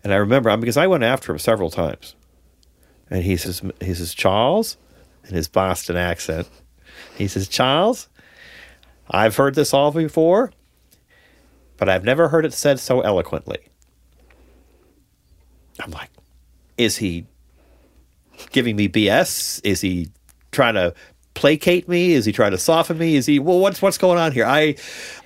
And 0.02 0.12
I 0.12 0.16
remember 0.16 0.56
because 0.56 0.78
I 0.78 0.86
went 0.86 1.04
after 1.04 1.32
him 1.32 1.38
several 1.38 1.70
times, 1.70 2.14
and 3.10 3.22
he 3.22 3.36
says, 3.36 3.62
he 3.80 3.92
says 3.92 4.14
Charles, 4.14 4.78
in 5.28 5.34
his 5.34 5.48
Boston 5.48 5.96
accent, 5.96 6.48
he 7.14 7.28
says 7.28 7.48
Charles, 7.48 8.08
I've 9.10 9.36
heard 9.36 9.54
this 9.54 9.74
all 9.74 9.92
before, 9.92 10.50
but 11.76 11.90
I've 11.90 12.04
never 12.04 12.28
heard 12.28 12.46
it 12.46 12.54
said 12.54 12.80
so 12.80 13.02
eloquently. 13.02 13.68
I'm 15.80 15.90
like, 15.90 16.10
is 16.78 16.96
he 16.96 17.26
giving 18.50 18.76
me 18.76 18.88
BS? 18.88 19.60
Is 19.64 19.80
he 19.80 20.08
trying 20.52 20.74
to 20.74 20.94
placate 21.34 21.88
me? 21.88 22.12
Is 22.12 22.24
he 22.24 22.32
trying 22.32 22.52
to 22.52 22.58
soften 22.58 22.98
me? 22.98 23.16
Is 23.16 23.26
he 23.26 23.38
well? 23.38 23.58
What's 23.58 23.82
what's 23.82 23.98
going 23.98 24.18
on 24.18 24.32
here? 24.32 24.46
I 24.46 24.76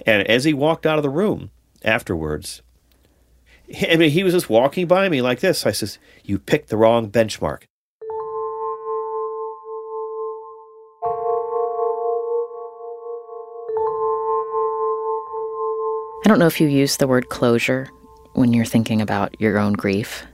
and 0.07 0.27
as 0.27 0.45
he 0.45 0.55
walked 0.55 0.87
out 0.87 0.99
of 0.99 1.03
the 1.03 1.11
room 1.11 1.51
afterwards, 1.85 2.63
I 3.91 3.97
mean, 3.97 4.11
he 4.11 4.25
was 4.25 4.33
just 4.33 4.49
walking 4.49 4.87
by 4.87 5.09
me 5.09 5.21
like 5.23 5.41
this. 5.41 5.67
I 5.67 5.73
says, 5.73 5.99
"You 6.25 6.39
picked 6.39 6.71
the 6.71 6.77
wrong 6.77 7.11
benchmark." 7.11 7.65
I 16.25 16.29
don't 16.29 16.39
know 16.39 16.47
if 16.47 16.61
you 16.61 16.69
use 16.69 16.97
the 16.99 17.07
word 17.07 17.29
closure 17.31 17.89
when 18.35 18.53
you're 18.53 18.65
thinking 18.67 19.01
about 19.01 19.41
your 19.41 19.59
own 19.59 19.73
grief, 19.73 20.27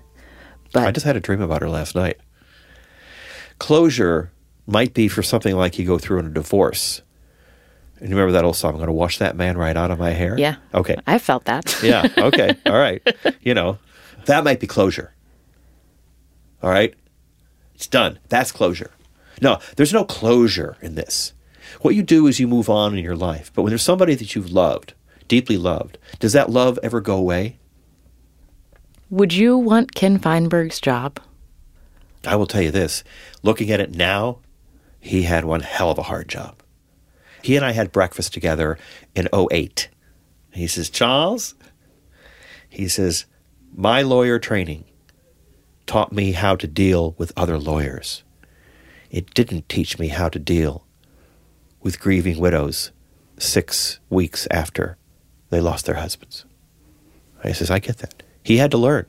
but 0.75 0.87
I 0.87 0.91
just 0.91 1.07
had 1.07 1.17
a 1.17 1.21
dream 1.21 1.41
about 1.41 1.63
her 1.63 1.69
last 1.71 1.95
night. 1.95 2.19
Closure 3.59 4.31
might 4.67 4.95
be 4.95 5.09
for 5.09 5.23
something 5.23 5.57
like 5.57 5.79
you 5.79 5.87
go 5.87 5.99
through 5.99 6.19
in 6.19 6.27
a 6.27 6.31
divorce. 6.31 7.03
And 8.01 8.09
you 8.11 8.17
remember 8.17 8.33
that 8.33 8.45
old 8.45 8.57
song, 8.57 8.73
I'm 8.73 8.77
going 8.79 8.89
to 8.89 8.93
wash 8.93 9.19
that 9.19 9.37
man 9.37 9.57
right 9.57 9.77
out 9.77 9.91
of 9.91 9.99
my 9.99 10.11
hair? 10.11 10.37
yeah. 10.39 10.57
Okay. 10.75 10.97
I 11.07 11.19
felt 11.19 11.45
that. 11.47 11.75
Yeah. 11.83 12.09
Okay. 12.17 12.55
All 12.67 12.77
right. 12.77 13.03
You 13.41 13.55
know, 13.55 13.79
that 14.27 14.45
might 14.45 14.61
be 14.61 14.67
closure. 14.67 15.15
All 16.63 16.71
right. 16.71 16.95
It's 17.75 17.87
done. 17.87 18.19
That's 18.29 18.53
closure. 18.53 18.91
No, 19.41 19.59
there's 19.77 19.93
no 19.93 20.05
closure 20.05 20.77
in 20.81 20.95
this. 20.95 21.33
What 21.83 21.95
you 21.95 22.03
do 22.03 22.27
is 22.27 22.41
you 22.41 22.49
move 22.49 22.69
on 22.71 22.97
in 22.97 23.05
your 23.05 23.17
life. 23.17 23.51
But 23.55 23.63
when 23.63 23.71
there's 23.71 23.83
somebody 23.83 24.15
that 24.15 24.35
you've 24.35 24.51
loved, 24.53 24.95
deeply 25.29 25.57
loved, 25.57 25.99
does 26.19 26.33
that 26.33 26.51
love 26.51 26.79
ever 26.83 27.01
go 27.01 27.17
away? 27.17 27.59
Would 29.11 29.33
you 29.33 29.59
want 29.59 29.95
Ken 29.95 30.19
Feinberg's 30.19 30.81
job? 30.81 31.21
I 32.27 32.37
will 32.37 32.47
tell 32.47 32.63
you 32.63 32.71
this 32.71 33.05
looking 33.43 33.71
at 33.71 33.81
it 33.81 33.95
now, 33.95 34.39
he 35.01 35.23
had 35.23 35.45
one 35.45 35.61
hell 35.61 35.91
of 35.91 35.99
a 35.99 36.05
hard 36.05 36.29
job. 36.29 36.57
He 37.43 37.57
and 37.57 37.65
I 37.65 37.73
had 37.73 37.93
breakfast 37.93 38.33
together 38.33 38.79
in 39.15 39.29
08. 39.35 39.89
He 40.53 40.67
says, 40.67 40.89
Charles, 40.89 41.55
he 42.71 42.89
says, 42.89 43.27
my 43.77 44.03
lawyer 44.03 44.39
training 44.39 44.85
taught 45.87 46.13
me 46.13 46.33
how 46.33 46.57
to 46.57 46.67
deal 46.67 47.15
with 47.19 47.33
other 47.37 47.59
lawyers. 47.59 48.23
It 49.11 49.35
didn't 49.35 49.69
teach 49.69 49.99
me 49.99 50.09
how 50.09 50.31
to 50.31 50.39
deal 50.39 50.87
with 51.83 52.01
grieving 52.01 52.39
widows 52.39 52.93
six 53.39 54.01
weeks 54.09 54.49
after 54.51 54.97
they 55.51 55.61
lost 55.61 55.85
their 55.85 55.97
husbands. 55.97 56.47
I 57.43 57.53
says, 57.53 57.71
I 57.71 57.79
get 57.79 57.99
that. 57.99 58.23
He 58.45 58.59
had 58.59 58.71
to 58.71 58.79
learn. 58.79 59.07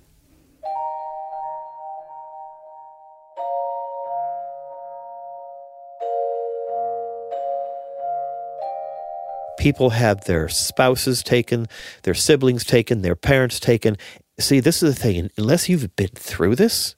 people 9.65 9.89
have 9.89 10.25
their 10.25 10.47
spouses 10.47 11.23
taken, 11.23 11.65
their 12.03 12.13
siblings 12.13 12.63
taken, 12.63 13.01
their 13.01 13.15
parents 13.15 13.59
taken. 13.59 13.97
See, 14.37 14.59
this 14.59 14.83
is 14.83 14.93
the 14.93 15.01
thing. 15.01 15.31
Unless 15.37 15.67
you've 15.67 15.95
been 15.95 16.09
through 16.09 16.55
this, 16.55 16.93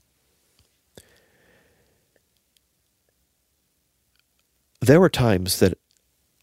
there 4.82 5.00
were 5.00 5.08
times 5.08 5.60
that 5.60 5.78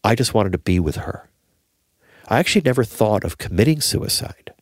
I 0.03 0.15
just 0.15 0.33
wanted 0.33 0.53
to 0.53 0.57
be 0.57 0.79
with 0.79 0.95
her. 0.95 1.29
I 2.27 2.39
actually 2.39 2.63
never 2.63 2.83
thought 2.83 3.23
of 3.23 3.37
committing 3.37 3.79
suicide. 3.79 4.54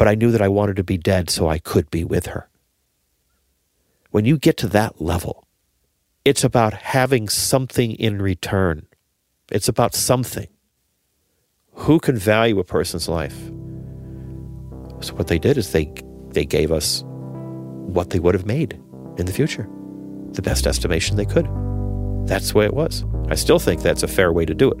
But 0.00 0.08
I 0.08 0.14
knew 0.14 0.30
that 0.30 0.40
I 0.40 0.48
wanted 0.48 0.76
to 0.76 0.82
be 0.82 0.96
dead 0.96 1.28
so 1.28 1.46
I 1.46 1.58
could 1.58 1.90
be 1.90 2.04
with 2.04 2.28
her. 2.28 2.48
When 4.12 4.24
you 4.24 4.38
get 4.38 4.56
to 4.56 4.66
that 4.68 4.98
level, 4.98 5.46
it's 6.24 6.42
about 6.42 6.72
having 6.72 7.28
something 7.28 7.92
in 7.92 8.22
return. 8.22 8.86
It's 9.52 9.68
about 9.68 9.94
something. 9.94 10.48
Who 11.72 12.00
can 12.00 12.16
value 12.16 12.58
a 12.58 12.64
person's 12.64 13.10
life? 13.10 13.36
So 15.00 15.12
what 15.16 15.26
they 15.26 15.38
did 15.38 15.58
is 15.58 15.72
they 15.72 15.92
they 16.30 16.46
gave 16.46 16.72
us 16.72 17.04
what 17.04 18.08
they 18.08 18.20
would 18.20 18.34
have 18.34 18.46
made 18.46 18.80
in 19.18 19.26
the 19.26 19.34
future. 19.34 19.68
The 20.32 20.40
best 20.40 20.66
estimation 20.66 21.18
they 21.18 21.26
could. 21.26 21.46
That's 22.26 22.52
the 22.52 22.58
way 22.58 22.64
it 22.64 22.72
was. 22.72 23.04
I 23.28 23.34
still 23.34 23.58
think 23.58 23.82
that's 23.82 24.02
a 24.02 24.08
fair 24.08 24.32
way 24.32 24.46
to 24.46 24.54
do 24.54 24.70
it. 24.70 24.80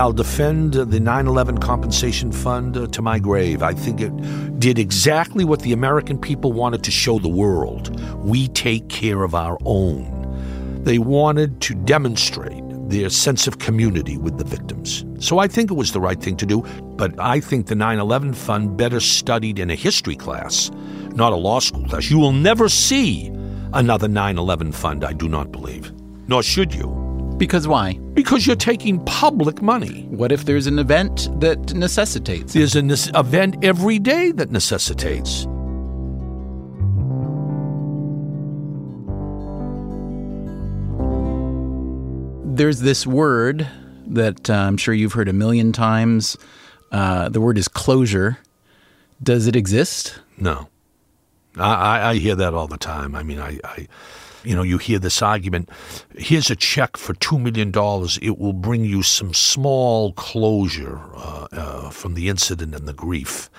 I'll 0.00 0.14
defend 0.14 0.72
the 0.72 0.98
9 0.98 1.26
11 1.26 1.58
Compensation 1.58 2.32
Fund 2.32 2.74
uh, 2.74 2.86
to 2.86 3.02
my 3.02 3.18
grave. 3.18 3.62
I 3.62 3.74
think 3.74 4.00
it 4.00 4.58
did 4.58 4.78
exactly 4.78 5.44
what 5.44 5.60
the 5.60 5.74
American 5.74 6.18
people 6.18 6.54
wanted 6.54 6.82
to 6.84 6.90
show 6.90 7.18
the 7.18 7.28
world. 7.28 8.00
We 8.24 8.48
take 8.48 8.88
care 8.88 9.24
of 9.24 9.34
our 9.34 9.58
own. 9.66 10.82
They 10.84 10.96
wanted 10.96 11.60
to 11.60 11.74
demonstrate 11.74 12.64
their 12.88 13.10
sense 13.10 13.46
of 13.46 13.58
community 13.58 14.16
with 14.16 14.38
the 14.38 14.44
victims. 14.44 15.04
So 15.18 15.38
I 15.38 15.46
think 15.46 15.70
it 15.70 15.74
was 15.74 15.92
the 15.92 16.00
right 16.00 16.18
thing 16.18 16.38
to 16.38 16.46
do, 16.46 16.62
but 16.96 17.12
I 17.20 17.38
think 17.38 17.66
the 17.66 17.74
9 17.74 17.98
11 17.98 18.32
Fund 18.32 18.78
better 18.78 19.00
studied 19.00 19.58
in 19.58 19.68
a 19.68 19.74
history 19.74 20.16
class, 20.16 20.70
not 21.14 21.34
a 21.34 21.36
law 21.36 21.58
school 21.58 21.86
class. 21.86 22.08
You 22.08 22.18
will 22.18 22.32
never 22.32 22.70
see 22.70 23.26
another 23.74 24.08
9 24.08 24.38
11 24.38 24.72
Fund, 24.72 25.04
I 25.04 25.12
do 25.12 25.28
not 25.28 25.52
believe. 25.52 25.92
Nor 26.26 26.42
should 26.42 26.74
you. 26.74 27.09
Because 27.40 27.66
why? 27.66 27.94
Because 28.12 28.46
you're 28.46 28.54
taking 28.54 29.02
public 29.06 29.62
money. 29.62 30.02
What 30.10 30.30
if 30.30 30.44
there's 30.44 30.66
an 30.66 30.78
event 30.78 31.30
that 31.40 31.72
necessitates? 31.72 32.52
There's 32.52 32.76
an 32.76 32.90
event 32.90 33.64
every 33.64 33.98
day 33.98 34.30
that 34.32 34.50
necessitates. 34.50 35.46
There's 42.58 42.80
this 42.80 43.06
word 43.06 43.66
that 44.08 44.50
uh, 44.50 44.52
I'm 44.52 44.76
sure 44.76 44.92
you've 44.92 45.14
heard 45.14 45.30
a 45.30 45.32
million 45.32 45.72
times. 45.72 46.36
Uh, 46.92 47.30
the 47.30 47.40
word 47.40 47.56
is 47.56 47.68
closure. 47.68 48.36
Does 49.22 49.46
it 49.46 49.56
exist? 49.56 50.20
No. 50.36 50.68
I, 51.56 51.72
I, 51.72 52.10
I 52.10 52.14
hear 52.16 52.34
that 52.34 52.52
all 52.52 52.66
the 52.66 52.76
time. 52.76 53.14
I 53.14 53.22
mean, 53.22 53.40
I, 53.40 53.58
I, 53.64 53.88
you 54.44 54.54
know, 54.54 54.62
you 54.62 54.78
hear 54.78 54.98
this 54.98 55.22
argument. 55.22 55.68
Here's 56.16 56.50
a 56.50 56.56
check 56.56 56.96
for 56.96 57.14
two 57.14 57.38
million 57.38 57.70
dollars. 57.70 58.18
It 58.22 58.38
will 58.38 58.52
bring 58.52 58.84
you 58.84 59.02
some 59.02 59.34
small 59.34 60.12
closure 60.12 61.00
uh, 61.14 61.46
uh, 61.52 61.90
from 61.90 62.14
the 62.14 62.28
incident 62.28 62.74
and 62.74 62.86
the 62.86 62.92
grief. 62.92 63.50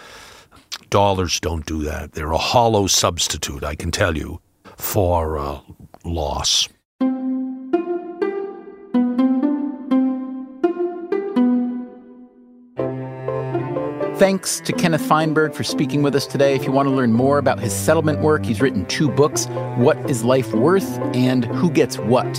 Dollars 0.90 1.40
don't 1.40 1.66
do 1.66 1.84
that. 1.84 2.14
They're 2.14 2.32
a 2.32 2.38
hollow 2.38 2.88
substitute. 2.88 3.64
I 3.64 3.76
can 3.76 3.92
tell 3.92 4.18
you 4.18 4.42
for 4.78 5.38
uh, 5.38 5.60
loss. 6.04 6.68
Thanks 14.22 14.60
to 14.60 14.74
Kenneth 14.74 15.02
Feinberg 15.02 15.56
for 15.56 15.64
speaking 15.64 16.04
with 16.04 16.14
us 16.14 16.28
today. 16.28 16.54
If 16.54 16.64
you 16.64 16.72
want 16.72 16.88
to 16.88 16.94
learn 16.94 17.12
more 17.12 17.40
about 17.40 17.60
his 17.60 17.74
settlement 17.74 18.20
work, 18.20 18.46
he's 18.46 18.62
written 18.62 18.86
two 18.86 19.10
books 19.10 19.48
What 19.78 19.98
is 20.08 20.24
Life 20.24 20.54
Worth 20.54 21.00
and 21.16 21.46
Who 21.46 21.72
Gets 21.72 21.98
What. 21.98 22.32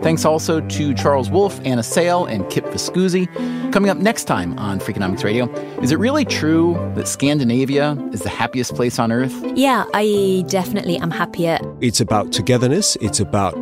Thanks 0.00 0.24
also 0.24 0.62
to 0.62 0.94
Charles 0.94 1.28
Wolf, 1.28 1.60
Anna 1.66 1.82
Sale, 1.82 2.24
and 2.24 2.48
Kip 2.48 2.64
Viscusi. 2.68 3.28
Coming 3.74 3.90
up 3.90 3.98
next 3.98 4.24
time 4.24 4.58
on 4.58 4.80
Freakonomics 4.80 5.22
Radio, 5.22 5.52
is 5.82 5.92
it 5.92 5.98
really 5.98 6.24
true 6.24 6.72
that 6.94 7.06
Scandinavia 7.06 7.92
is 8.10 8.22
the 8.22 8.30
happiest 8.30 8.74
place 8.74 8.98
on 8.98 9.12
earth? 9.12 9.38
Yeah, 9.54 9.84
I 9.92 10.44
definitely 10.48 10.96
am 10.96 11.10
happier. 11.10 11.58
It's 11.82 12.00
about 12.00 12.32
togetherness, 12.32 12.96
it's 13.02 13.20
about 13.20 13.54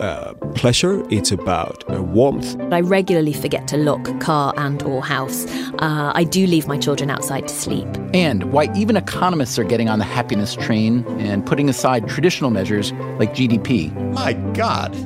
uh, 0.00 0.34
pleasure, 0.54 1.04
it's 1.10 1.30
about 1.30 1.84
uh, 1.92 2.02
warmth. 2.02 2.56
I 2.72 2.80
regularly 2.80 3.32
forget 3.32 3.68
to 3.68 3.76
lock 3.76 4.20
car 4.20 4.52
and 4.56 4.82
or 4.82 5.04
house. 5.04 5.46
Uh, 5.78 6.12
I 6.14 6.24
do 6.24 6.46
leave 6.46 6.66
my 6.66 6.78
children 6.78 7.10
outside 7.10 7.48
to 7.48 7.54
sleep. 7.54 7.86
And 8.14 8.52
why 8.52 8.68
even 8.74 8.96
economists 8.96 9.58
are 9.58 9.64
getting 9.64 9.88
on 9.88 9.98
the 9.98 10.04
happiness 10.04 10.54
train 10.54 11.04
and 11.20 11.44
putting 11.44 11.68
aside 11.68 12.08
traditional 12.08 12.50
measures 12.50 12.92
like 13.18 13.34
GDP. 13.34 13.94
My 14.14 14.32
God, 14.54 14.96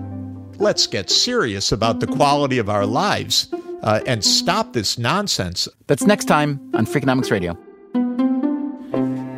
let's 0.60 0.86
get 0.86 1.10
serious 1.10 1.72
about 1.72 2.00
the 2.00 2.06
quality 2.06 2.58
of 2.58 2.68
our 2.68 2.86
lives 2.86 3.48
uh, 3.82 4.00
and 4.06 4.24
stop 4.24 4.72
this 4.72 4.98
nonsense. 4.98 5.68
That's 5.86 6.06
next 6.06 6.24
time 6.24 6.60
on 6.74 6.86
Freakonomics 6.86 7.30
Radio. 7.30 7.58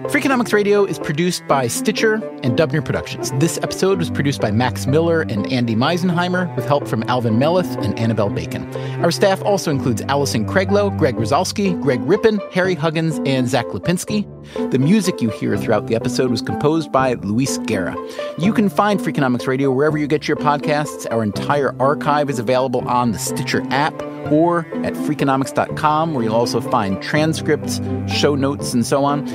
Freakonomics 0.08 0.52
Radio 0.52 0.84
is 0.84 1.00
produced 1.00 1.46
by 1.48 1.66
Stitcher 1.66 2.14
and 2.44 2.56
Dubner 2.56 2.82
Productions. 2.82 3.32
This 3.40 3.58
episode 3.58 3.98
was 3.98 4.08
produced 4.08 4.40
by 4.40 4.52
Max 4.52 4.86
Miller 4.86 5.22
and 5.22 5.52
Andy 5.52 5.74
Meisenheimer 5.74 6.54
with 6.54 6.64
help 6.64 6.86
from 6.86 7.02
Alvin 7.08 7.34
Melathe 7.34 7.76
and 7.84 7.98
Annabelle 7.98 8.30
Bacon. 8.30 8.72
Our 9.02 9.10
staff 9.10 9.42
also 9.42 9.72
includes 9.72 10.02
Allison 10.02 10.46
Craiglow, 10.46 10.96
Greg 10.96 11.16
Rosalsky, 11.16 11.78
Greg 11.82 12.00
Rippin, 12.02 12.40
Harry 12.52 12.76
Huggins, 12.76 13.20
and 13.26 13.48
Zack 13.48 13.66
Lapinski. 13.66 14.24
The 14.70 14.78
music 14.78 15.20
you 15.20 15.28
hear 15.30 15.56
throughout 15.56 15.88
the 15.88 15.96
episode 15.96 16.30
was 16.30 16.40
composed 16.40 16.92
by 16.92 17.14
Luis 17.14 17.58
Guerra. 17.58 17.96
You 18.38 18.52
can 18.52 18.68
find 18.68 19.00
Freakonomics 19.00 19.48
Radio 19.48 19.72
wherever 19.72 19.98
you 19.98 20.06
get 20.06 20.28
your 20.28 20.36
podcasts. 20.36 21.06
Our 21.10 21.24
entire 21.24 21.74
archive 21.82 22.30
is 22.30 22.38
available 22.38 22.86
on 22.88 23.10
the 23.10 23.18
Stitcher 23.18 23.66
app 23.70 24.00
or 24.32 24.60
at 24.84 24.94
freakonomics.com, 24.94 26.14
where 26.14 26.24
you'll 26.24 26.34
also 26.34 26.60
find 26.60 27.00
transcripts, 27.00 27.80
show 28.08 28.34
notes, 28.34 28.74
and 28.74 28.84
so 28.84 29.04
on. 29.04 29.26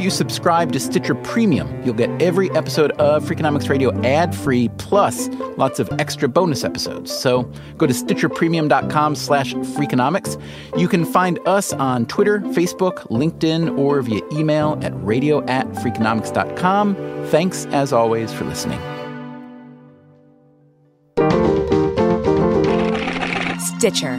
If 0.00 0.04
you 0.04 0.10
subscribe 0.10 0.72
to 0.72 0.80
Stitcher 0.80 1.14
Premium, 1.14 1.84
you'll 1.84 1.92
get 1.92 2.08
every 2.22 2.50
episode 2.52 2.92
of 2.92 3.22
Freakonomics 3.22 3.68
Radio 3.68 3.92
ad 4.02 4.34
free, 4.34 4.70
plus 4.78 5.28
lots 5.58 5.78
of 5.78 5.90
extra 6.00 6.26
bonus 6.26 6.64
episodes. 6.64 7.14
So 7.14 7.42
go 7.76 7.86
to 7.86 7.92
stitcherpremium.com 7.92 9.14
slash 9.14 9.52
freakonomics. 9.52 10.40
You 10.78 10.88
can 10.88 11.04
find 11.04 11.38
us 11.46 11.74
on 11.74 12.06
Twitter, 12.06 12.40
Facebook, 12.40 13.08
LinkedIn, 13.10 13.78
or 13.78 14.00
via 14.00 14.22
email 14.32 14.78
at 14.80 14.92
radio 15.04 15.44
at 15.44 15.66
freakonomics.com. 15.72 17.26
Thanks, 17.26 17.66
as 17.66 17.92
always, 17.92 18.32
for 18.32 18.44
listening. 18.46 18.80
Stitcher. 23.76 24.18